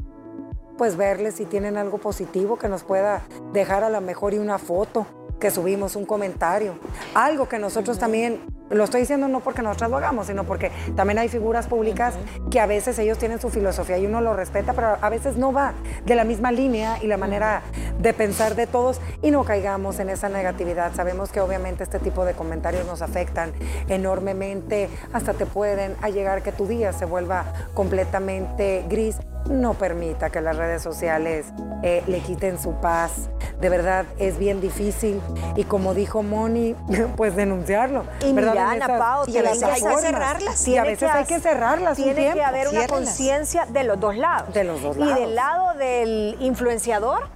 pues 0.77 0.95
verles 0.95 1.35
si 1.35 1.45
tienen 1.45 1.77
algo 1.77 1.97
positivo 1.97 2.57
que 2.57 2.67
nos 2.67 2.83
pueda 2.83 3.21
dejar 3.53 3.83
a 3.83 3.89
lo 3.89 4.01
mejor 4.01 4.33
y 4.33 4.39
una 4.39 4.57
foto 4.57 5.05
que 5.43 5.51
subimos, 5.51 5.97
un 5.97 6.05
comentario, 6.05 6.75
algo 7.13 7.49
que 7.49 7.59
nosotros 7.59 7.99
también, 7.99 8.39
lo 8.69 8.85
estoy 8.85 9.01
diciendo 9.01 9.27
no 9.27 9.41
porque 9.41 9.61
nosotros 9.61 9.91
lo 9.91 9.97
hagamos, 9.97 10.27
sino 10.27 10.45
porque 10.45 10.71
también 10.95 11.19
hay 11.19 11.27
figuras 11.27 11.67
públicas 11.67 12.13
que 12.49 12.61
a 12.61 12.65
veces 12.65 12.97
ellos 12.97 13.17
tienen 13.17 13.41
su 13.41 13.49
filosofía 13.49 13.97
y 13.97 14.05
uno 14.05 14.21
lo 14.21 14.33
respeta, 14.33 14.71
pero 14.71 14.97
a 15.01 15.09
veces 15.09 15.35
no 15.35 15.51
va 15.51 15.73
de 16.05 16.15
la 16.15 16.23
misma 16.23 16.53
línea 16.53 16.97
y 17.03 17.07
la 17.07 17.17
manera 17.17 17.61
de 17.99 18.13
pensar 18.13 18.55
de 18.55 18.67
todos 18.67 19.01
y 19.21 19.31
no 19.31 19.43
caigamos 19.43 19.99
en 19.99 20.09
esa 20.09 20.29
negatividad. 20.29 20.93
Sabemos 20.95 21.29
que 21.29 21.41
obviamente 21.41 21.83
este 21.83 21.99
tipo 21.99 22.23
de 22.23 22.35
comentarios 22.35 22.87
nos 22.87 23.01
afectan 23.01 23.51
enormemente, 23.89 24.87
hasta 25.11 25.33
te 25.33 25.45
pueden 25.45 25.97
llegar 26.13 26.41
que 26.41 26.53
tu 26.53 26.67
día 26.67 26.93
se 26.93 27.03
vuelva 27.03 27.51
completamente 27.73 28.85
gris 28.87 29.17
no 29.49 29.73
permita 29.73 30.29
que 30.29 30.41
las 30.41 30.57
redes 30.57 30.81
sociales 30.81 31.47
eh, 31.81 32.03
le 32.07 32.19
quiten 32.19 32.59
su 32.59 32.73
paz. 32.73 33.29
De 33.59 33.69
verdad 33.69 34.05
es 34.17 34.37
bien 34.37 34.61
difícil 34.61 35.21
y 35.55 35.63
como 35.63 35.93
dijo 35.93 36.23
Moni, 36.23 36.75
pues 37.15 37.35
denunciarlo. 37.35 38.05
Y 38.25 38.37
Ana 38.37 38.87
Pau, 38.97 39.25
y 39.27 39.37
a 39.37 39.43
veces 39.43 39.63
hay 39.63 39.81
que 39.81 39.97
cerrarlas. 39.97 40.67
Y 40.67 40.77
a 40.77 40.83
veces 40.83 41.09
hay 41.09 41.25
que 41.25 41.39
cerrarlas. 41.39 41.97
Tiene 41.97 42.33
que 42.33 42.43
haber 42.43 42.67
una 42.69 42.87
conciencia 42.87 43.65
de 43.65 43.83
los 43.83 43.99
dos 43.99 44.15
lados. 44.15 44.53
De 44.53 44.63
los 44.63 44.81
dos 44.81 44.97
lados. 44.97 45.17
Y 45.17 45.21
del 45.21 45.35
lado 45.35 45.77
del 45.77 46.37
influenciador 46.39 47.29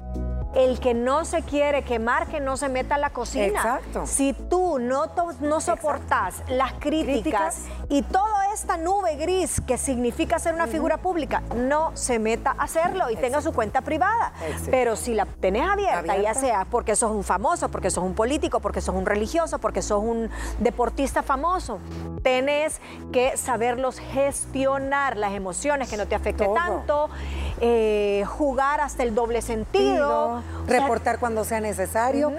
el 0.57 0.79
que 0.79 0.95
no 0.95 1.23
se 1.23 1.43
quiere 1.43 1.83
quemar, 1.83 2.27
que 2.27 2.39
no 2.39 2.57
se 2.57 2.67
meta 2.67 2.95
a 2.95 2.97
la 2.97 3.11
cocina. 3.11 3.45
Exacto. 3.45 4.07
Si 4.07 4.33
tú 4.33 4.79
no, 4.79 5.03
no 5.39 5.61
soportas 5.61 6.41
las 6.49 6.73
críticas, 6.73 7.61
y 7.89 8.01
toda 8.01 8.51
esta 8.51 8.75
nube 8.75 9.15
gris 9.17 9.61
que 9.61 9.77
significa 9.77 10.39
ser 10.39 10.55
una 10.55 10.65
figura 10.65 10.97
pública, 10.97 11.43
no 11.55 11.95
se 11.95 12.17
meta 12.17 12.55
a 12.57 12.63
hacerlo 12.63 13.11
y 13.11 13.15
tenga 13.15 13.39
su 13.41 13.53
cuenta 13.53 13.81
privada. 13.81 14.33
Pero 14.71 14.95
si 14.95 15.13
la 15.13 15.27
tenés 15.27 15.69
abierta, 15.69 16.17
ya 16.17 16.33
sea 16.33 16.65
porque 16.65 16.95
sos 16.95 17.11
un 17.11 17.23
famoso, 17.23 17.69
porque 17.69 17.91
sos 17.91 18.03
un 18.03 18.15
político, 18.15 18.59
porque 18.59 18.81
sos 18.81 18.95
un 18.95 19.05
religioso, 19.05 19.59
porque 19.59 19.83
sos 19.83 20.01
un 20.03 20.31
deportista 20.57 21.21
famoso, 21.21 21.77
tenés 22.23 22.81
que 23.11 23.37
saberlos 23.37 23.99
gestionar 23.99 25.17
las 25.17 25.33
emociones, 25.33 25.87
que 25.87 25.97
no 25.97 26.07
te 26.07 26.15
afecte 26.15 26.47
tanto, 26.47 27.11
eh, 27.61 28.23
jugar 28.27 28.81
hasta 28.81 29.03
el 29.03 29.13
doble 29.13 29.43
sentido 29.43 30.41
reportar 30.67 31.19
cuando 31.19 31.43
sea 31.43 31.59
necesario. 31.59 32.31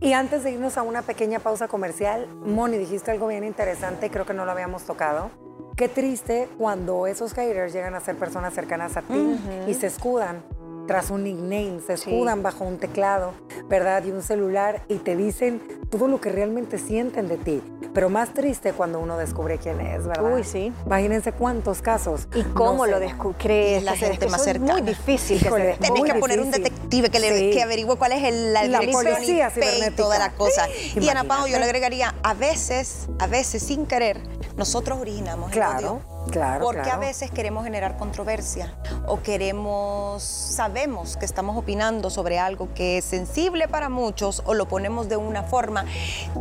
Y 0.00 0.12
antes 0.12 0.44
de 0.44 0.52
irnos 0.52 0.76
a 0.76 0.82
una 0.82 1.02
pequeña 1.02 1.38
pausa 1.38 1.68
comercial, 1.68 2.26
Moni, 2.44 2.78
dijiste 2.78 3.10
algo 3.10 3.28
bien 3.28 3.44
interesante, 3.44 4.10
creo 4.10 4.26
que 4.26 4.34
no 4.34 4.44
lo 4.44 4.52
habíamos 4.52 4.84
tocado. 4.84 5.30
Qué 5.76 5.88
triste 5.88 6.48
cuando 6.58 7.06
esos 7.06 7.34
haters 7.34 7.72
llegan 7.72 7.94
a 7.94 8.00
ser 8.00 8.16
personas 8.16 8.52
cercanas 8.52 8.96
a 8.96 9.02
ti 9.02 9.38
y 9.68 9.74
se 9.74 9.86
escudan 9.86 10.42
tras 10.88 11.10
un 11.10 11.22
nickname, 11.22 11.80
se 11.86 11.92
escudan 11.92 12.42
bajo 12.42 12.64
un 12.64 12.78
teclado, 12.78 13.34
¿verdad? 13.68 14.02
Y 14.04 14.10
un 14.10 14.22
celular 14.22 14.82
y 14.88 14.96
te 14.96 15.16
dicen 15.16 15.60
todo 15.90 16.08
lo 16.08 16.18
que 16.18 16.30
realmente 16.30 16.78
sienten 16.78 17.28
de 17.28 17.36
ti. 17.36 17.62
Pero 17.92 18.08
más 18.08 18.32
triste 18.32 18.72
cuando 18.72 18.98
uno 18.98 19.18
descubre 19.18 19.58
quién 19.58 19.80
es, 19.80 20.06
¿verdad? 20.06 20.34
Uy, 20.34 20.44
sí. 20.44 20.72
Imagínense 20.86 21.32
cuántos 21.32 21.82
casos. 21.82 22.26
¿Y 22.34 22.42
cómo 22.42 22.86
lo 22.86 23.00
descubre? 23.00 23.80
La 23.82 23.96
gente 23.96 24.28
más 24.28 24.42
cercana. 24.42 24.74
Es 24.76 24.80
muy 24.80 24.88
difícil 24.88 25.38
que 25.38 25.50
se 25.50 25.76
Tenés 25.78 26.04
que 26.04 26.14
poner 26.14 26.40
un 26.40 26.50
detective 26.50 27.10
que, 27.10 27.20
le, 27.20 27.50
que 27.50 27.62
averigüe 27.62 27.96
cuál 27.96 28.12
es 28.12 28.24
el, 28.24 28.54
la, 28.54 28.64
la 28.64 28.80
policía 28.80 29.52
y 29.54 29.90
toda 29.90 30.18
la 30.18 30.32
cosa. 30.32 30.68
Y 30.98 31.06
Ana 31.08 31.24
Pau, 31.24 31.46
yo 31.46 31.58
le 31.58 31.64
agregaría, 31.64 32.14
a 32.22 32.32
veces, 32.32 33.08
a 33.18 33.26
veces 33.26 33.62
sin 33.62 33.84
querer, 33.84 34.22
nosotros 34.56 34.98
originamos 34.98 35.50
claro. 35.50 35.78
el 35.78 35.84
odio 35.84 36.17
Claro, 36.30 36.64
porque 36.64 36.90
a 36.90 36.96
veces 36.96 37.30
queremos 37.30 37.64
generar 37.64 37.96
controversia 37.96 38.74
o 39.06 39.20
queremos, 39.22 40.22
sabemos 40.22 41.16
que 41.16 41.24
estamos 41.24 41.56
opinando 41.56 42.10
sobre 42.10 42.38
algo 42.38 42.68
que 42.74 42.98
es 42.98 43.04
sensible 43.04 43.68
para 43.68 43.88
muchos 43.88 44.42
o 44.46 44.54
lo 44.54 44.68
ponemos 44.68 45.08
de 45.08 45.16
una 45.16 45.42
forma 45.42 45.84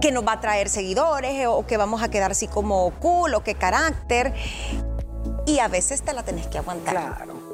que 0.02 0.12
nos 0.12 0.26
va 0.26 0.34
a 0.34 0.40
traer 0.40 0.70
seguidores 0.70 1.48
o 1.48 1.66
que 1.66 1.78
vamos 1.78 2.04
a 2.04 2.10
quedar 2.10 2.32
así 2.32 2.48
como 2.48 2.92
cool 3.00 3.34
o 3.34 3.44
qué 3.44 3.56
carácter. 3.56 4.34
Y 5.46 5.60
a 5.60 5.68
veces 5.70 6.02
te 6.02 6.14
la 6.14 6.24
tenés 6.24 6.48
que 6.48 6.58
aguantar. 6.58 6.94
Claro. 6.94 7.48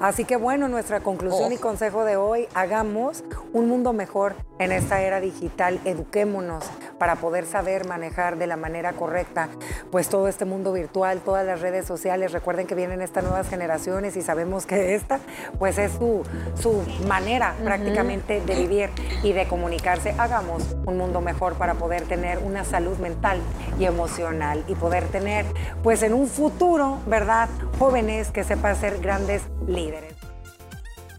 Así 0.00 0.24
que 0.24 0.36
bueno, 0.36 0.68
nuestra 0.68 1.00
conclusión 1.00 1.52
y 1.52 1.56
consejo 1.56 2.04
de 2.04 2.16
hoy, 2.16 2.48
hagamos 2.54 3.24
un 3.52 3.68
mundo 3.68 3.92
mejor 3.92 4.34
en 4.58 4.72
esta 4.72 5.02
era 5.02 5.20
digital, 5.20 5.80
eduquémonos 5.84 6.64
para 6.98 7.16
poder 7.16 7.46
saber 7.46 7.86
manejar 7.86 8.38
de 8.38 8.46
la 8.46 8.56
manera 8.56 8.92
correcta 8.92 9.48
pues 9.90 10.08
todo 10.08 10.28
este 10.28 10.44
mundo 10.44 10.72
virtual, 10.72 11.20
todas 11.20 11.46
las 11.46 11.60
redes 11.60 11.86
sociales. 11.86 12.32
Recuerden 12.32 12.66
que 12.66 12.74
vienen 12.74 13.00
estas 13.00 13.24
nuevas 13.24 13.48
generaciones 13.48 14.16
y 14.16 14.22
sabemos 14.22 14.66
que 14.66 14.94
esta 14.94 15.20
pues 15.58 15.78
es 15.78 15.92
su, 15.92 16.22
su 16.60 16.82
manera 17.06 17.54
prácticamente 17.62 18.40
de 18.40 18.54
vivir 18.54 18.90
y 19.22 19.32
de 19.32 19.46
comunicarse. 19.46 20.14
Hagamos 20.18 20.76
un 20.86 20.96
mundo 20.96 21.20
mejor 21.20 21.54
para 21.54 21.74
poder 21.74 22.02
tener 22.02 22.38
una 22.38 22.64
salud 22.64 22.98
mental 22.98 23.38
y 23.78 23.84
emocional 23.84 24.64
y 24.68 24.74
poder 24.74 25.06
tener 25.08 25.44
pues 25.82 26.02
en 26.02 26.14
un 26.14 26.26
futuro, 26.28 26.98
¿verdad? 27.06 27.48
Jóvenes 27.78 28.30
que 28.30 28.44
sepan 28.44 28.76
ser 28.76 29.00
grandes 29.00 29.42
líderes. 29.66 30.23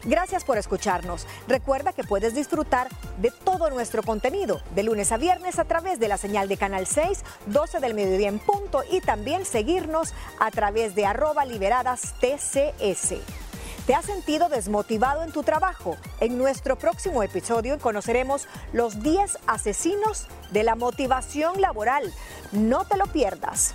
Gracias 0.05 0.43
por 0.43 0.59
escucharnos. 0.59 1.25
Recuerda 1.47 1.91
que 1.91 2.03
puedes 2.03 2.35
disfrutar 2.35 2.89
de 3.17 3.31
todo 3.31 3.71
nuestro 3.71 4.03
contenido 4.03 4.61
de 4.75 4.83
lunes 4.83 5.11
a 5.11 5.17
viernes 5.17 5.57
a 5.57 5.65
través 5.65 5.99
de 5.99 6.07
la 6.07 6.17
señal 6.17 6.47
de 6.47 6.57
Canal 6.57 6.85
6, 6.85 7.23
12 7.47 7.79
del 7.79 7.95
mediodía 7.95 8.29
en 8.29 8.37
punto 8.37 8.83
y 8.91 9.01
también 9.01 9.45
seguirnos 9.45 10.13
a 10.39 10.51
través 10.51 10.93
de 10.93 11.07
arroba 11.07 11.43
liberadas 11.43 12.13
TCS. 12.19 13.15
¿Te 13.87 13.95
has 13.95 14.05
sentido 14.05 14.47
desmotivado 14.47 15.23
en 15.23 15.31
tu 15.31 15.41
trabajo? 15.41 15.97
En 16.19 16.37
nuestro 16.37 16.75
próximo 16.75 17.23
episodio 17.23 17.79
conoceremos 17.79 18.47
los 18.73 19.01
10 19.01 19.39
asesinos 19.47 20.27
de 20.51 20.63
la 20.63 20.75
motivación 20.75 21.61
laboral. 21.61 22.13
No 22.51 22.85
te 22.85 22.97
lo 22.97 23.05
pierdas. 23.07 23.73